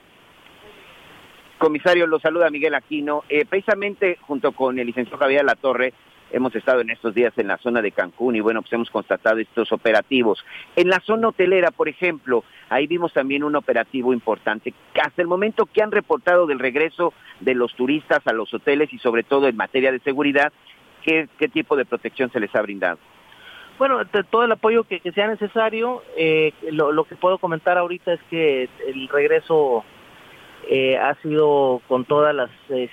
[1.59, 3.25] Comisario, lo saluda Miguel Aquino.
[3.49, 5.95] precisamente junto con el licenciado Javier La Torre,
[6.31, 9.39] hemos estado en estos días en la zona de Cancún y bueno, pues hemos constatado
[9.39, 10.45] estos operativos.
[10.75, 14.75] En la zona hotelera, por ejemplo, ahí vimos también un operativo importante.
[15.03, 18.99] Hasta el momento, ¿qué han reportado del regreso de los turistas a los hoteles y
[18.99, 20.53] sobre todo en materia de seguridad?
[21.03, 22.99] ¿Qué, qué tipo de protección se les ha brindado?
[23.79, 26.03] Bueno, todo el apoyo que, sea necesario.
[26.17, 29.85] Eh, lo, que puedo comentar ahorita es que el regreso
[30.69, 32.51] eh, ha sido con todas las...
[32.71, 32.91] Eh,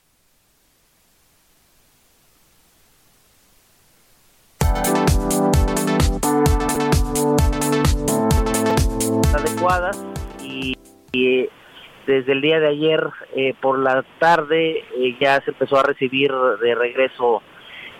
[10.42, 10.78] y,
[12.06, 13.02] desde el día de ayer
[13.34, 17.42] eh, por la tarde eh, ya se empezó a recibir de regreso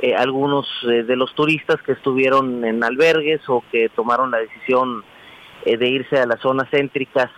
[0.02, 5.06] eh, algunos de los turistas que estuvieron en albergues o que tomaron la decisión
[5.66, 7.32] de irse a las zonas céntricas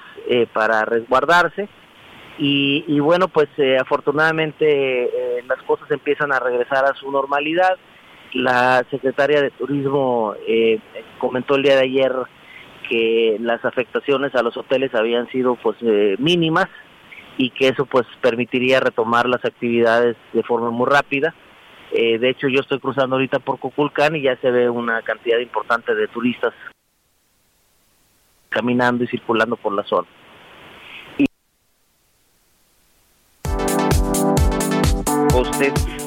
[0.52, 1.70] para resguardarse.
[2.40, 7.78] Y, y bueno, pues afortunadamente las cosas empiezan a regresar a su normalidad.
[8.34, 10.34] La secretaria de Turismo
[11.20, 12.12] comentó el día de ayer
[12.88, 16.68] que las afectaciones a los hoteles habían sido pues eh, mínimas
[17.38, 21.34] y que eso pues permitiría retomar las actividades de forma muy rápida.
[21.92, 25.40] Eh, de hecho yo estoy cruzando ahorita por Coculcán y ya se ve una cantidad
[25.40, 26.54] importante de turistas
[28.50, 30.08] caminando y circulando por la zona.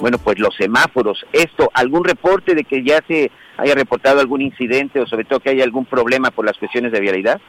[0.00, 5.00] bueno, pues los semáforos, esto, algún reporte de que ya se haya reportado algún incidente
[5.00, 7.40] o sobre todo que haya algún problema por las cuestiones de vialidad?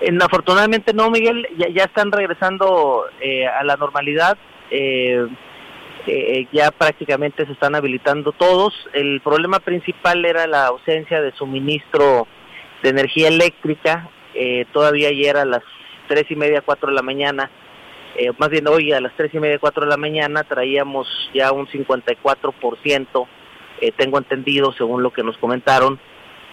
[0.00, 4.36] Eh, afortunadamente no, Miguel, ya, están regresando eh, a la normalidad.
[4.70, 5.26] Eh,
[6.52, 8.72] ya prácticamente se están habilitando todos.
[8.92, 12.26] El problema principal era la ausencia de suministro
[12.82, 14.08] de energía eléctrica.
[14.72, 15.62] todavía ayer a las
[16.06, 17.50] tres y media, cuatro de la mañana,
[18.38, 21.66] más bien hoy a las tres y media, cuatro de la mañana traíamos ya un
[21.66, 23.26] 54%
[23.80, 25.98] eh, tengo entendido, según lo que nos comentaron,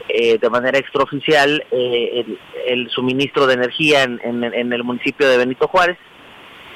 [0.09, 2.25] eh, de manera extraoficial, eh,
[2.67, 5.97] el, suministro de energía en, el municipio de Benito Juárez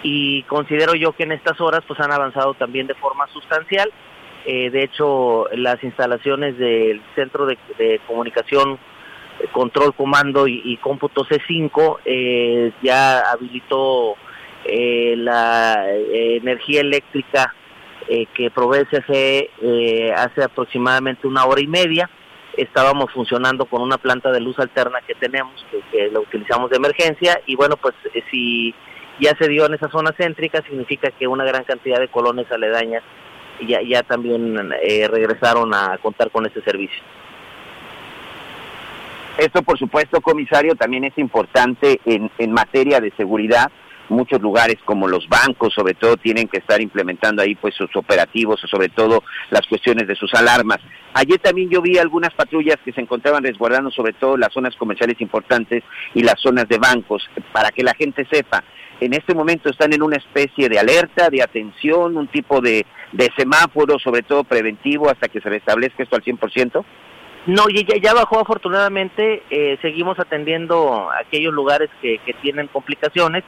[0.04, 3.92] y considero yo que en estas horas pues han avanzado también de forma sustancial.
[4.46, 7.58] de hecho, las instalaciones del Centro de,
[8.08, 8.78] Comunicación,
[9.52, 14.16] Control, Comando y, y Cómputo C5 ya habilitó
[14.66, 17.54] la energía eléctrica
[18.10, 22.10] eh, que provee CFE eh, hace aproximadamente una hora y media.
[22.56, 25.54] Estábamos funcionando con una planta de luz alterna que tenemos,
[25.92, 28.74] que, la utilizamos de emergencia, y bueno, pues eh, si
[29.20, 33.04] ya se dio en esa zona céntrica, significa que una gran cantidad de colonias aledañas
[33.68, 34.56] ya, ya también
[35.10, 37.04] regresaron a contar con ese servicio.
[39.38, 43.72] Esto, por supuesto, comisario, también es importante en, en materia de seguridad,
[44.10, 48.60] muchos lugares como los bancos sobre todo tienen que estar implementando ahí pues sus operativos
[48.70, 50.80] sobre todo las cuestiones de sus alarmas.
[51.14, 55.20] Ayer también yo vi algunas patrullas que se encontraban resguardando sobre todo las zonas comerciales
[55.22, 58.64] importantes y las zonas de bancos para que la gente sepa.
[59.00, 63.30] En este momento están en una especie de alerta, de atención, un tipo de, de
[63.38, 66.84] semáforo, sobre todo preventivo, hasta que se restablezca esto al 100%.
[67.48, 73.44] No, ya, ya bajó afortunadamente, eh, seguimos atendiendo aquellos lugares que, que tienen complicaciones,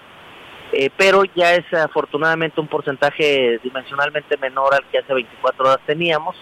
[0.72, 6.36] eh, pero ya es afortunadamente un porcentaje dimensionalmente menor al que hace 24 horas teníamos.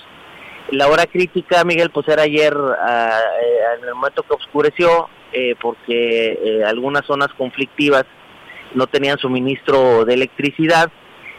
[0.71, 5.55] La hora crítica, Miguel, pues era ayer ah, eh, en el momento que oscureció, eh,
[5.61, 8.03] porque algunas zonas conflictivas
[8.73, 10.91] no tenían suministro de electricidad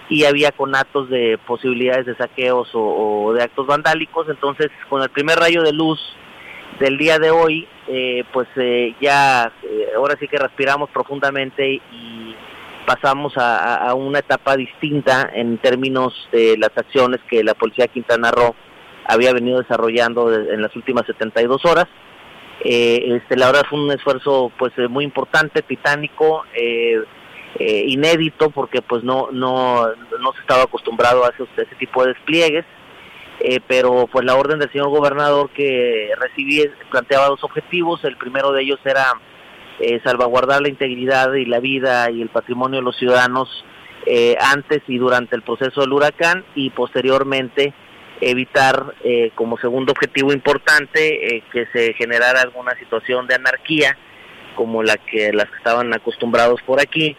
[0.08, 4.26] y había conatos de posibilidades de saqueos o, de actos vandálicos.
[4.30, 6.00] Entonces, con el primer rayo de luz
[6.80, 7.68] del día de hoy,
[8.32, 8.48] pues
[8.98, 9.52] ya
[9.94, 12.17] ahora sí que respiramos profundamente y
[12.88, 18.54] pasamos a, una etapa distinta en términos de las acciones que la Policía Quintana Roo
[19.04, 21.84] había venido desarrollando en las últimas 72 horas.
[22.64, 27.04] Eh, este, la verdad fue un esfuerzo pues eh, muy importante, titánico, eh,
[27.58, 29.86] inédito porque pues no no
[30.20, 32.64] no se estaba acostumbrado a ese, tipo de despliegues,
[33.66, 38.62] pero pues la orden del señor gobernador que recibí planteaba dos objetivos, el primero de
[38.62, 39.12] ellos era
[40.04, 43.64] salvaguardar la integridad y la vida y el patrimonio de los ciudadanos
[44.40, 47.74] antes y durante el proceso del huracán y posteriormente
[48.20, 53.96] evitar eh, como segundo objetivo importante eh, que se generara alguna situación de anarquía
[54.54, 57.16] como la que las que estaban acostumbrados por aquí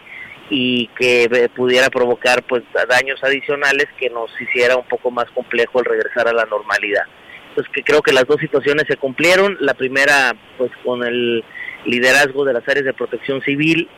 [0.50, 5.78] y que eh, pudiera provocar pues daños adicionales que nos hiciera un poco más complejo
[5.78, 7.04] el regresar a la normalidad.
[7.50, 11.44] Entonces que creo que las dos situaciones se cumplieron, la primera pues con el
[11.84, 13.88] liderazgo de las áreas de protección civil,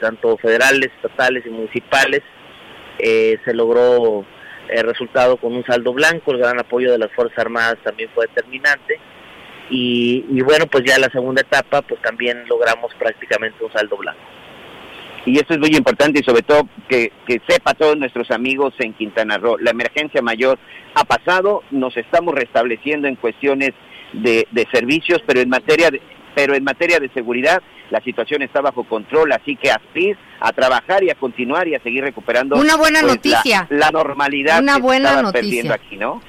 [0.00, 2.22] tanto federales, estatales y municipales,
[2.98, 4.24] se logró
[4.68, 8.26] el resultado con un saldo blanco, el gran apoyo de las Fuerzas Armadas también fue
[8.26, 8.98] determinante
[9.70, 14.20] y, bueno, pues ya la segunda etapa pues también logramos prácticamente un saldo blanco.
[15.24, 18.92] Y esto es muy importante y sobre todo que, que sepa todos nuestros amigos en
[18.92, 20.58] Quintana Roo, la emergencia mayor
[20.94, 23.70] ha pasado, nos estamos restableciendo en cuestiones
[24.12, 26.02] de, de servicios, pero en materia de,
[26.34, 31.04] pero en materia de seguridad la situación está bajo control, así que ASPIR a trabajar
[31.04, 34.82] y a continuar y a seguir recuperando una buena pues, noticia, la, normalidad una que
[34.82, 35.40] buena noticia.
[35.40, 36.22] perdiendo aquí, ¿no?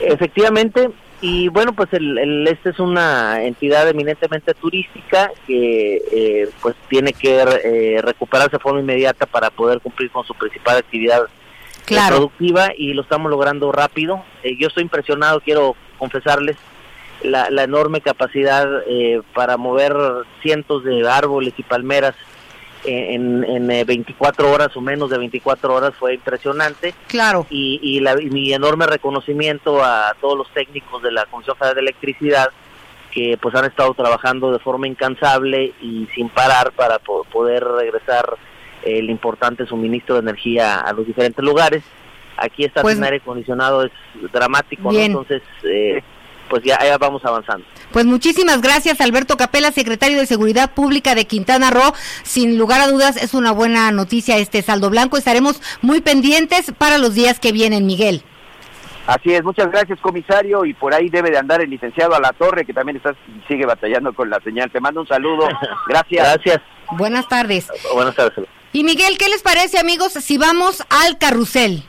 [0.00, 0.88] Efectivamente,
[1.20, 7.42] y bueno, pues el, este es una entidad eminentemente turística que eh, pues tiene que
[7.42, 11.24] eh, recuperarse de forma inmediata para poder cumplir con su principal actividad
[11.88, 14.24] eh, productiva y lo estamos logrando rápido.
[14.58, 16.56] yo estoy impresionado, quiero confesarles,
[17.22, 19.94] la, enorme capacidad eh, para mover
[20.42, 22.14] cientos de árboles y palmeras
[22.84, 26.94] en, en, 24 eh, horas o menos de 24 horas fue impresionante.
[27.08, 27.46] Claro.
[27.50, 31.80] Y, y, la, mi enorme reconocimiento a todos los técnicos de la Comisión Federal de
[31.82, 32.50] Electricidad
[33.10, 38.36] que pues han estado trabajando de forma incansable y sin parar para poder regresar
[38.84, 41.82] el importante suministro de energía a los diferentes lugares.
[42.36, 43.92] Aquí estar pues, sin aire acondicionado es
[44.32, 46.02] dramático, entonces eh,
[46.50, 47.64] pues ya, vamos avanzando.
[47.92, 51.94] Pues muchísimas gracias Alberto Capela, secretario de Seguridad Pública de Quintana Roo.
[52.24, 55.16] Sin lugar a dudas es una buena noticia este saldo blanco.
[55.16, 58.22] Estaremos muy pendientes para los días que vienen, Miguel.
[59.06, 62.32] Así es, muchas gracias comisario y por ahí debe de andar el licenciado a la
[62.32, 63.14] torre que también está,
[63.48, 64.70] sigue batallando con la señal.
[64.70, 65.48] Te mando un saludo.
[65.88, 66.22] Gracias.
[66.22, 66.60] Gracias.
[66.92, 67.68] Buenas tardes.
[67.94, 68.46] Buenas tardes.
[68.72, 71.84] Y Miguel, ¿qué les parece amigos si vamos al carrusel?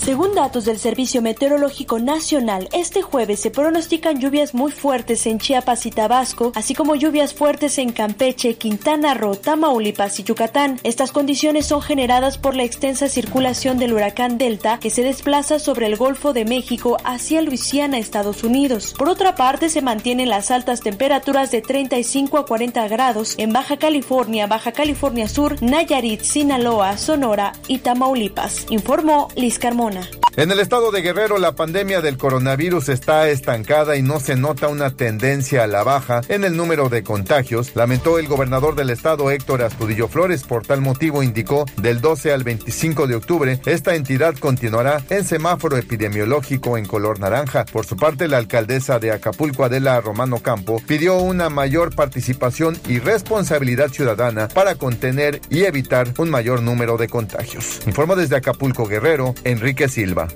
[0.00, 5.84] Según datos del Servicio Meteorológico Nacional, este jueves se pronostican lluvias muy fuertes en Chiapas
[5.86, 10.80] y Tabasco, así como lluvias fuertes en Campeche, Quintana Roo, Tamaulipas y Yucatán.
[10.82, 15.86] Estas condiciones son generadas por la extensa circulación del huracán Delta que se desplaza sobre
[15.86, 18.94] el Golfo de México hacia Luisiana, Estados Unidos.
[18.96, 23.76] Por otra parte, se mantienen las altas temperaturas de 35 a 40 grados en Baja
[23.76, 29.97] California, Baja California Sur, Nayarit, Sinaloa, Sonora y Tamaulipas, informó Liz Carmona.
[30.36, 34.68] En el estado de Guerrero, la pandemia del coronavirus está estancada y no se nota
[34.68, 39.32] una tendencia a la baja en el número de contagios, lamentó el gobernador del estado
[39.32, 40.44] Héctor Astudillo Flores.
[40.44, 45.76] Por tal motivo, indicó del 12 al 25 de octubre, esta entidad continuará en semáforo
[45.76, 47.64] epidemiológico en color naranja.
[47.64, 53.00] Por su parte, la alcaldesa de Acapulco, Adela Romano Campo, pidió una mayor participación y
[53.00, 57.80] responsabilidad ciudadana para contener y evitar un mayor número de contagios.
[57.86, 60.26] Informó desde Acapulco Guerrero, Enrique Silva.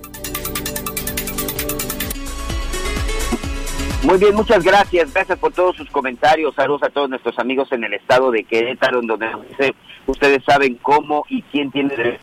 [4.02, 5.14] Muy bien, muchas gracias.
[5.14, 6.54] Gracias por todos sus comentarios.
[6.54, 9.28] Saludos a todos nuestros amigos en el estado de Querétaro, donde
[10.06, 12.18] ustedes saben cómo y quién tiene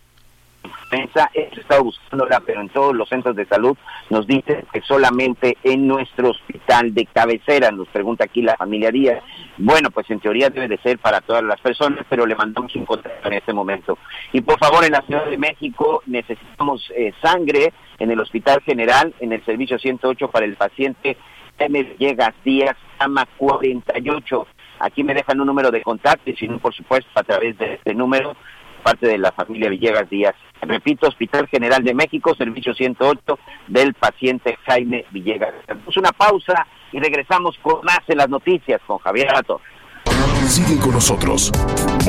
[0.89, 1.29] defensa.
[1.33, 3.77] He estado buscándola, pero en todos los centros de salud
[4.09, 9.23] nos dice que solamente en nuestro hospital de cabecera, nos pregunta aquí la familia Díaz.
[9.57, 12.85] Bueno, pues en teoría debe de ser para todas las personas, pero le mandamos un
[12.85, 13.97] contacto en este momento.
[14.33, 19.13] Y por favor, en la Ciudad de México necesitamos eh, sangre en el Hospital General,
[19.19, 21.17] en el servicio 108 para el paciente
[21.57, 21.83] M.
[21.83, 24.47] Villegas Díaz, AMA 48.
[24.79, 27.73] Aquí me dejan un número de contacto y si no, por supuesto, a través de
[27.73, 28.37] este número
[28.79, 30.35] parte de la familia Villegas Díaz.
[30.61, 35.53] Repito, Hospital General de México, servicio 108 del paciente Jaime Villegas.
[35.63, 39.61] Hacemos una pausa y regresamos con más de las noticias con Javier Alator.
[40.47, 41.51] Sigue con nosotros.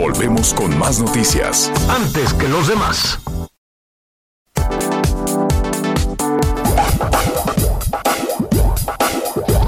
[0.00, 1.70] Volvemos con más noticias.
[1.90, 3.20] Antes que los demás.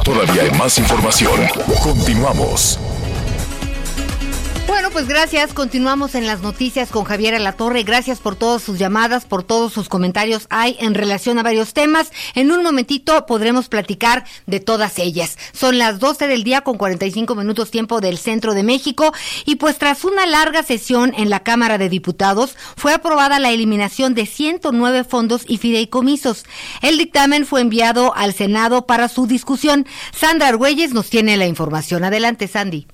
[0.05, 1.40] Todavía hay más información.
[1.82, 2.78] Continuamos.
[4.73, 5.53] Bueno, pues gracias.
[5.53, 7.83] Continuamos en las noticias con Javier Alatorre.
[7.83, 12.11] Gracias por todas sus llamadas, por todos sus comentarios hay en relación a varios temas.
[12.35, 15.37] En un momentito podremos platicar de todas ellas.
[15.53, 19.12] Son las 12 del día con 45 minutos tiempo del centro de México
[19.45, 24.14] y pues tras una larga sesión en la Cámara de Diputados fue aprobada la eliminación
[24.14, 26.47] de 109 fondos y fideicomisos.
[26.81, 29.87] El dictamen fue enviado al Senado para su discusión.
[30.18, 32.05] Sandra Argüelles nos tiene la información.
[32.05, 32.87] Adelante, Sandy.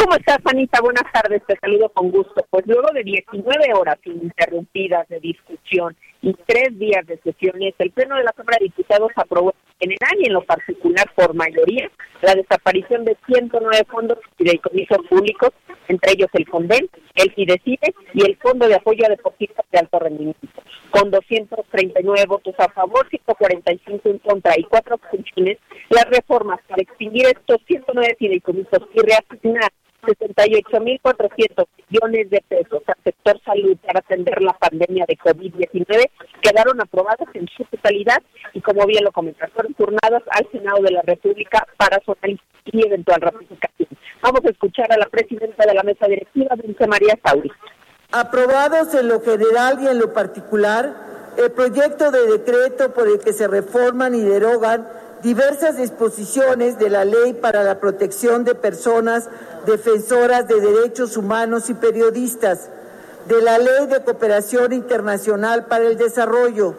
[0.00, 0.80] ¿Cómo estás, Anita?
[0.80, 2.46] Buenas tardes, te saludo con gusto.
[2.48, 8.16] Pues luego de 19 horas ininterrumpidas de discusión y tres días de sesiones, el Pleno
[8.16, 11.90] de la Cámara de Diputados aprobó en general y en lo particular por mayoría
[12.22, 15.50] la desaparición de 109 fondos y fideicomisos públicos,
[15.88, 19.98] entre ellos el FONDEN, el FIDECIDE y el Fondo de Apoyo a Deportistas de Alto
[19.98, 20.62] Rendimiento.
[20.92, 25.58] Con 239 votos a favor, 145 en contra y cuatro abstenciones,
[25.90, 29.70] las reformas para extinguir estos 109 fideicomisos y reasignar
[30.02, 37.28] 68.400 millones de pesos al sector salud para atender la pandemia de COVID-19 quedaron aprobadas
[37.34, 38.22] en su totalidad
[38.52, 42.44] y como bien lo comentaron, fueron turnadas al Senado de la República para su análisis
[42.64, 43.88] y eventual ratificación.
[44.22, 47.50] Vamos a escuchar a la presidenta de la mesa directiva, Dulce María Sauri.
[48.12, 50.94] Aprobados en lo general y en lo particular,
[51.38, 54.86] el proyecto de decreto por el que se reforman y derogan
[55.22, 59.28] diversas disposiciones de la Ley para la Protección de Personas
[59.66, 62.68] Defensoras de Derechos Humanos y Periodistas,
[63.26, 66.74] de la Ley de Cooperación Internacional para el Desarrollo,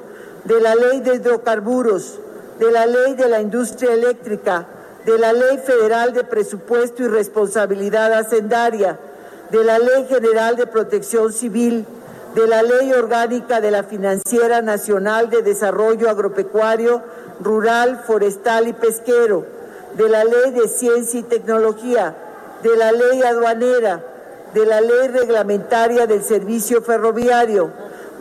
[0.45, 2.19] de la Ley de Hidrocarburos,
[2.59, 4.65] de la Ley de la Industria Eléctrica,
[5.05, 8.97] de la Ley Federal de Presupuesto y Responsabilidad Hacendaria,
[9.51, 11.85] de la Ley General de Protección Civil,
[12.35, 17.01] de la Ley Orgánica de la Financiera Nacional de Desarrollo Agropecuario,
[17.41, 19.45] Rural, Forestal y Pesquero,
[19.95, 22.15] de la Ley de Ciencia y Tecnología,
[22.63, 24.01] de la Ley Aduanera,
[24.53, 27.71] de la Ley Reglamentaria del Servicio Ferroviario,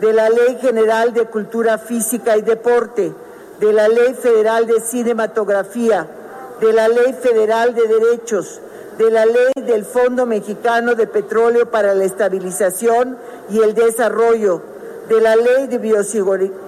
[0.01, 3.13] de la Ley General de Cultura Física y Deporte,
[3.59, 6.07] de la Ley Federal de Cinematografía,
[6.59, 8.59] de la Ley Federal de Derechos,
[9.01, 13.17] de la Ley del Fondo Mexicano de Petróleo para la Estabilización
[13.49, 14.61] y el Desarrollo,
[15.09, 15.79] de la Ley de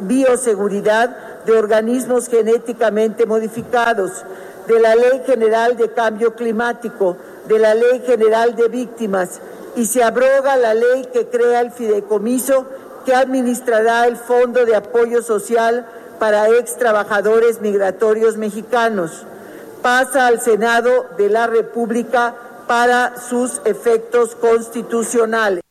[0.02, 4.24] Bioseguridad de Organismos Genéticamente Modificados,
[4.66, 7.18] de la Ley General de Cambio Climático,
[7.48, 9.40] de la Ley General de Víctimas,
[9.76, 12.66] y se abroga la ley que crea el fideicomiso
[13.06, 15.86] que administrará el Fondo de Apoyo Social
[16.18, 19.24] para ex trabajadores migratorios mexicanos.
[19.84, 22.34] Pasa al Senado de la República
[22.70, 25.62] para sus efectos constitucionales.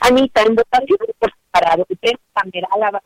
[0.00, 1.86] Anita, en votación por separado,
[2.80, 3.02] la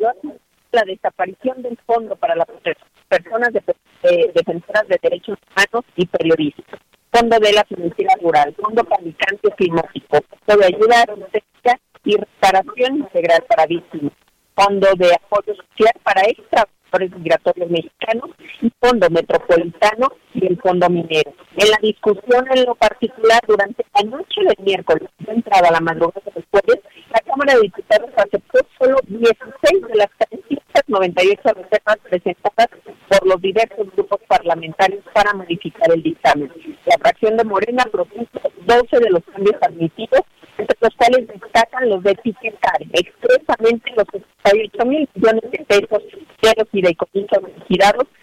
[0.71, 6.81] la desaparición del Fondo para la Protección de Personas Defensoras de Derechos Humanos y Periodistas,
[7.11, 12.17] Fondo de la Financiera Rural, Fondo para el Cambio Climático, Fondo de Ayuda a y
[12.17, 14.13] Reparación Integral para Víctimas,
[14.55, 16.69] Fondo de Apoyo Social para Extra
[17.17, 18.31] migratorios mexicanos
[18.63, 21.33] y Fondo Metropolitano y el Fondo Minero.
[21.57, 26.31] En la discusión en lo particular durante la noche del miércoles, entrada a la madrugada
[26.35, 26.81] del jueves,
[27.11, 32.69] la Cámara de Diputados aceptó solo 16 de las 398 reservas presentadas
[33.09, 36.53] por los diversos grupos parlamentarios para modificar el dictamen.
[36.87, 40.23] La fracción de Morena propuso 12 de los cambios admitidos
[40.59, 44.07] entre los cuales destacan los de etiquetar expresamente los
[44.49, 46.03] 68 mil millones de pesos
[46.43, 47.39] de los fideicomisos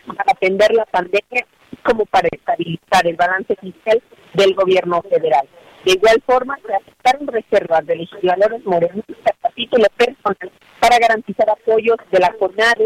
[0.08, 1.46] para atender la pandemia
[1.84, 4.02] como para estabilizar el balance fiscal
[4.34, 5.48] del gobierno federal.
[5.86, 9.06] De igual forma, se aceptaron reservas de legisladores morenos
[9.44, 12.34] a título personal para garantizar apoyos de la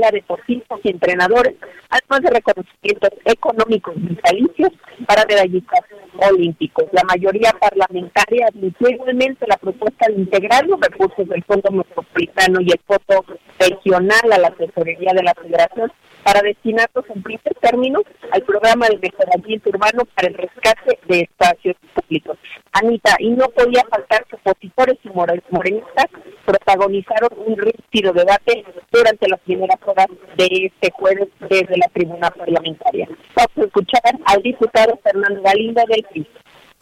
[0.01, 1.55] de deportistas y entrenadores,
[1.89, 4.71] además de reconocimientos económicos vitalicios
[5.07, 5.79] para medallistas
[6.27, 6.85] olímpicos.
[6.91, 12.71] La mayoría parlamentaria admitió igualmente la propuesta de integrar los recursos del Fondo Metropolitano y
[12.71, 13.25] el Fondo
[13.59, 15.91] Regional a la Tesorería de la Federación
[16.29, 18.01] para destinarlos en primer término
[18.31, 22.37] al programa de mejoramiento urbano para el rescate de espacios públicos.
[22.71, 26.05] Anita, y no podía faltar que opositores y morenistas
[26.45, 30.05] protagonizaron un rígido debate durante las primeras horas
[30.37, 33.07] de este jueves desde la tribuna parlamentaria.
[33.35, 36.27] Vamos a escuchar al diputado Fernando Galindo del PRI.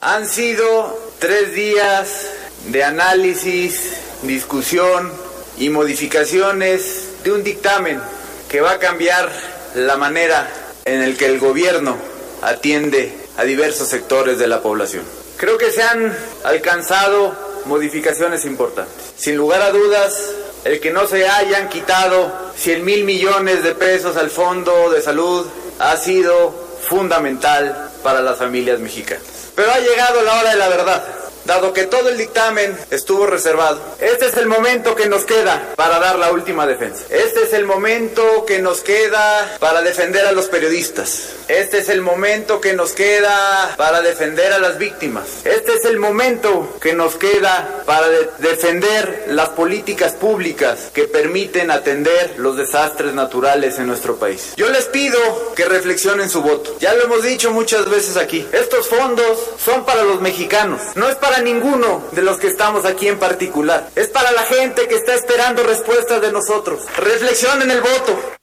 [0.01, 5.09] Han sido tres días de análisis, discusión
[5.57, 8.01] y modificaciones de un dictamen
[8.49, 9.29] que va a cambiar
[9.75, 10.47] la manera
[10.85, 11.97] en el que el gobierno
[12.41, 15.03] atiende a diversos sectores de la población.
[15.37, 17.35] Creo que se han alcanzado
[17.65, 19.13] modificaciones importantes.
[19.17, 20.31] Sin lugar a dudas,
[20.63, 25.45] el que no se hayan quitado 100 mil millones de pesos al Fondo de Salud
[25.79, 29.23] ha sido fundamental para las familias mexicanas.
[29.55, 31.03] Pero ha llegado la hora de la verdad.
[31.47, 35.97] Dado que todo el dictamen estuvo reservado, este es el momento que nos queda para
[35.97, 37.05] dar la última defensa.
[37.09, 41.29] Este es el momento que nos queda para defender a los periodistas.
[41.47, 45.45] Este es el momento que nos queda para defender a las víctimas.
[45.45, 51.71] Este es el momento que nos queda para de defender las políticas públicas que permiten
[51.71, 54.51] atender los desastres naturales en nuestro país.
[54.57, 55.17] Yo les pido
[55.55, 56.75] que reflexionen su voto.
[56.81, 58.45] Ya lo hemos dicho muchas veces aquí.
[58.51, 60.81] Estos fondos son para los mexicanos.
[60.95, 63.87] No es para ninguno de los que estamos aquí en particular.
[63.95, 66.85] Es para la gente que está esperando respuestas de nosotros.
[66.97, 68.37] Reflexionen el voto.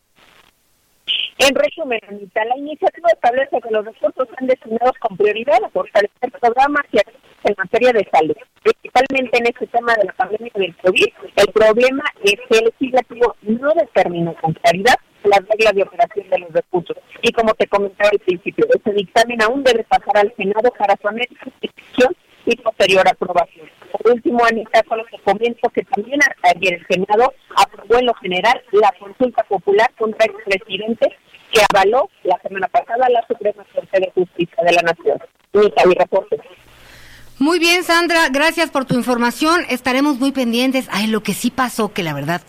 [1.38, 6.30] En resumen, Anita, la iniciativa establece que los recursos sean destinados con prioridad a fortalecer
[6.40, 11.08] programas y en materia de salud, principalmente en este tema de la pandemia del COVID.
[11.36, 16.38] El problema es que el legislativo no determinó con claridad las reglas de operación de
[16.38, 16.96] los recursos.
[17.22, 21.08] Y como te comentaba al principio, ese dictamen aún debe pasar al Senado para su
[21.08, 21.52] análisis
[22.46, 23.68] y posterior aprobación.
[23.92, 28.60] Por último, Anita, solo te comento que también ayer el Senado aprobó en lo general
[28.72, 31.16] la consulta popular contra el presidente
[31.52, 35.18] que avaló la semana pasada la Suprema Corte de Justicia de la Nación.
[35.52, 36.40] mi reporte.
[37.38, 39.64] Muy bien, Sandra, gracias por tu información.
[39.68, 40.88] Estaremos muy pendientes.
[40.90, 42.42] Ay, lo que sí pasó, que la verdad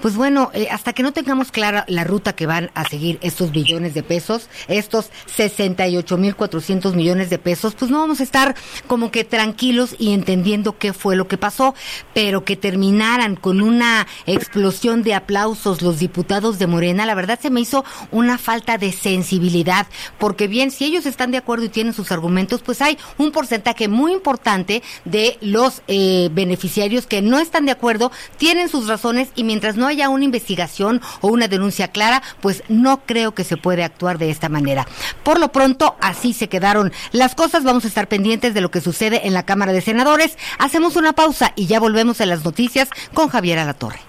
[0.00, 3.52] pues bueno, eh, hasta que no tengamos clara la ruta que van a seguir estos
[3.52, 8.54] billones de pesos, estos 68 mil 400 millones de pesos, pues no vamos a estar
[8.86, 11.74] como que tranquilos y entendiendo qué fue lo que pasó,
[12.14, 17.50] pero que terminaran con una explosión de aplausos los diputados de Morena, la verdad se
[17.50, 19.86] me hizo una falta de sensibilidad,
[20.18, 23.88] porque bien, si ellos están de acuerdo y tienen sus argumentos, pues hay un porcentaje
[23.88, 29.44] muy importante de los eh, beneficiarios que no están de acuerdo, tienen sus razones y
[29.44, 33.84] mientras no haya una investigación o una denuncia clara, pues no creo que se puede
[33.84, 34.86] actuar de esta manera.
[35.22, 37.64] Por lo pronto, así se quedaron las cosas.
[37.64, 40.36] Vamos a estar pendientes de lo que sucede en la Cámara de Senadores.
[40.58, 44.00] Hacemos una pausa y ya volvemos a las noticias con Javier Alatorre.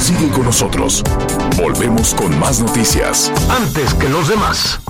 [0.00, 1.02] Sigue con nosotros.
[1.56, 3.32] Volvemos con más noticias.
[3.48, 4.80] Antes que los demás.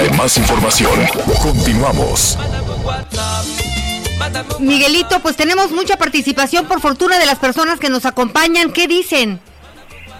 [0.00, 0.92] Hay más información.
[1.42, 2.38] Continuamos.
[4.60, 8.72] Miguelito, pues tenemos mucha participación por fortuna de las personas que nos acompañan.
[8.72, 9.40] ¿Qué dicen?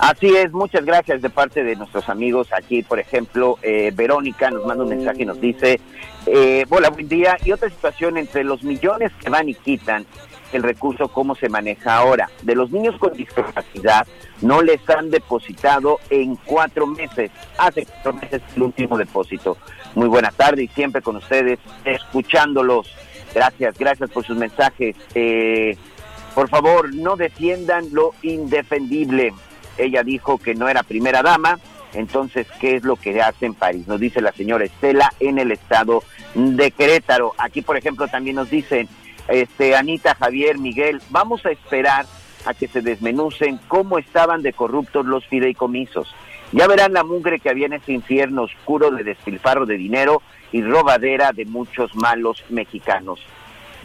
[0.01, 4.65] Así es, muchas gracias de parte de nuestros amigos aquí, por ejemplo, eh, Verónica nos
[4.65, 5.81] manda un mensaje y nos dice,
[6.27, 10.07] eh, hola, buen día, y otra situación entre los millones que van y quitan
[10.53, 12.31] el recurso, cómo se maneja ahora.
[12.43, 14.07] De los niños con discapacidad,
[14.41, 17.31] no les han depositado en cuatro meses.
[17.59, 19.57] Hace cuatro meses el último depósito.
[19.95, 22.95] Muy buena tarde y siempre con ustedes, escuchándolos.
[23.35, 24.97] Gracias, gracias por sus mensajes.
[25.15, 25.77] Eh,
[26.35, 29.33] por favor, no defiendan lo indefendible.
[29.77, 31.59] Ella dijo que no era primera dama,
[31.95, 33.87] entonces, ¿qué es lo que hace en París?
[33.87, 36.03] Nos dice la señora Estela en el estado
[36.35, 37.35] de Querétaro.
[37.39, 38.89] Aquí, por ejemplo, también nos dicen,
[39.29, 42.07] este, Anita, Javier, Miguel, vamos a esperar
[42.47, 46.15] a que se desmenucen cómo estaban de corruptos los fideicomisos.
[46.53, 50.63] Ya verán la mugre que había en ese infierno oscuro de despilfarro de dinero y
[50.63, 53.21] robadera de muchos malos mexicanos.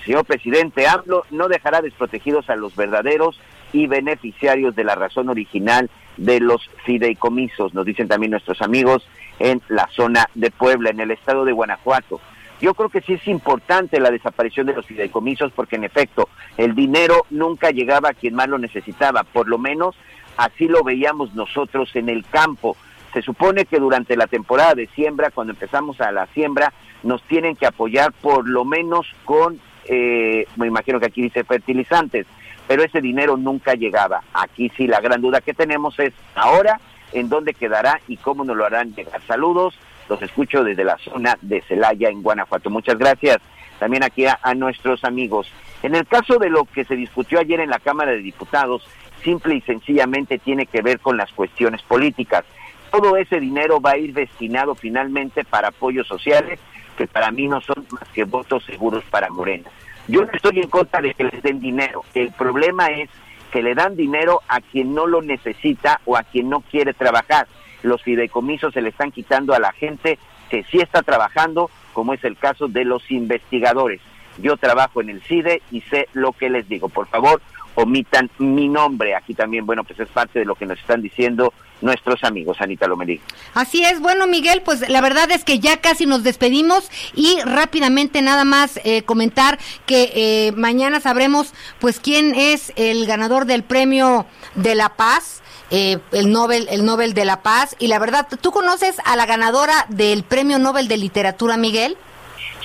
[0.05, 3.39] señor presidente AMLO no dejará desprotegidos a los verdaderos
[3.73, 9.05] y beneficiarios de la razón original de los fideicomisos, nos dicen también nuestros amigos
[9.39, 12.21] en la zona de Puebla, en el estado de Guanajuato.
[12.61, 16.75] Yo creo que sí es importante la desaparición de los fideicomisos porque en efecto el
[16.75, 19.95] dinero nunca llegaba a quien más lo necesitaba, por lo menos
[20.37, 22.77] así lo veíamos nosotros en el campo.
[23.13, 26.73] Se supone que durante la temporada de siembra, cuando empezamos a la siembra,
[27.03, 32.25] nos tienen que apoyar por lo menos con, eh, me imagino que aquí dice fertilizantes,
[32.67, 34.23] pero ese dinero nunca llegaba.
[34.33, 36.79] Aquí sí la gran duda que tenemos es ahora
[37.11, 39.21] en dónde quedará y cómo nos lo harán llegar.
[39.27, 39.77] Saludos
[40.09, 42.69] los escucho desde la zona de Celaya, en Guanajuato.
[42.69, 43.37] Muchas gracias
[43.79, 45.51] también aquí a, nuestros amigos.
[45.81, 48.87] En el caso de lo que se discutió ayer en la Cámara de Diputados,
[49.23, 52.45] simple y sencillamente tiene que ver con las cuestiones políticas.
[52.91, 56.59] Todo ese dinero va a ir destinado finalmente para apoyos sociales,
[56.97, 59.69] que para mí no son más que votos seguros para Morena.
[60.07, 62.03] Yo no estoy en contra de que les den dinero.
[62.13, 63.09] El problema es
[63.51, 67.47] que le dan dinero a quien no lo necesita o a quien no quiere trabajar
[67.83, 70.17] los fideicomisos se le están quitando a la gente
[70.49, 74.01] que sí está trabajando, como es el caso de los investigadores.
[74.39, 76.89] Yo trabajo en el CIDE y sé lo que les digo.
[76.89, 77.41] Por favor,
[77.75, 79.15] omitan mi nombre.
[79.15, 82.87] Aquí también, bueno, pues es parte de lo que nos están diciendo nuestros amigos, Anita
[82.87, 83.19] Lomelí.
[83.53, 88.21] Así es, bueno Miguel, pues la verdad es que ya casi nos despedimos y rápidamente
[88.21, 94.25] nada más eh, comentar que eh, mañana sabremos pues quién es el ganador del premio
[94.55, 95.42] de la paz.
[95.75, 97.75] Eh, el Nobel, el Nobel de la Paz.
[97.79, 101.97] Y la verdad, ¿tú conoces a la ganadora del Premio Nobel de Literatura, Miguel?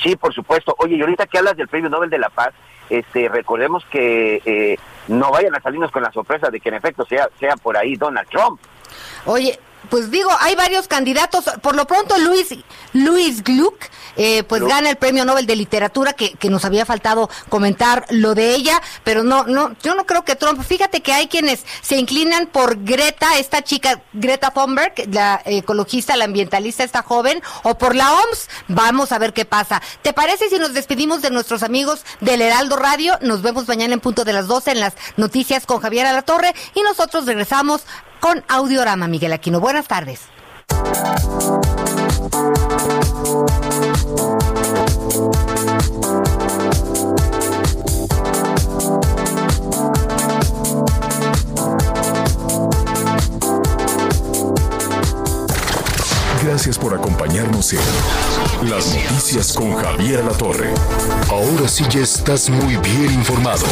[0.02, 0.74] Sí, por supuesto.
[0.78, 2.52] Oye, y ahorita que hablas del Premio Nobel de la Paz,
[2.90, 4.78] este, recordemos que
[5.08, 7.96] no vayan a salirnos con la sorpresa de que en efecto sea, sea por ahí
[7.96, 8.60] Donald Trump.
[9.24, 9.58] Oye,
[9.90, 11.44] pues digo, hay varios candidatos.
[11.62, 12.48] Por lo pronto, Luis,
[12.92, 13.84] Luis Gluck,
[14.16, 18.34] eh, pues gana el premio Nobel de Literatura, que, que, nos había faltado comentar lo
[18.34, 20.62] de ella, pero no, no, yo no creo que Trump.
[20.62, 26.24] Fíjate que hay quienes se inclinan por Greta, esta chica, Greta Thunberg, la ecologista, la
[26.24, 28.48] ambientalista, esta joven, o por la OMS.
[28.68, 29.80] Vamos a ver qué pasa.
[30.02, 33.18] ¿Te parece si nos despedimos de nuestros amigos del Heraldo Radio?
[33.22, 36.82] Nos vemos mañana en punto de las 12 en las noticias con Javier Alatorre y
[36.82, 37.82] nosotros regresamos
[38.20, 39.60] con Audiorama, Miguel Aquino.
[39.60, 40.20] Buenas tardes.
[56.44, 60.72] Gracias por acompañarnos en Las Noticias con Javier La Torre.
[61.30, 63.66] Ahora sí ya estás muy bien informado.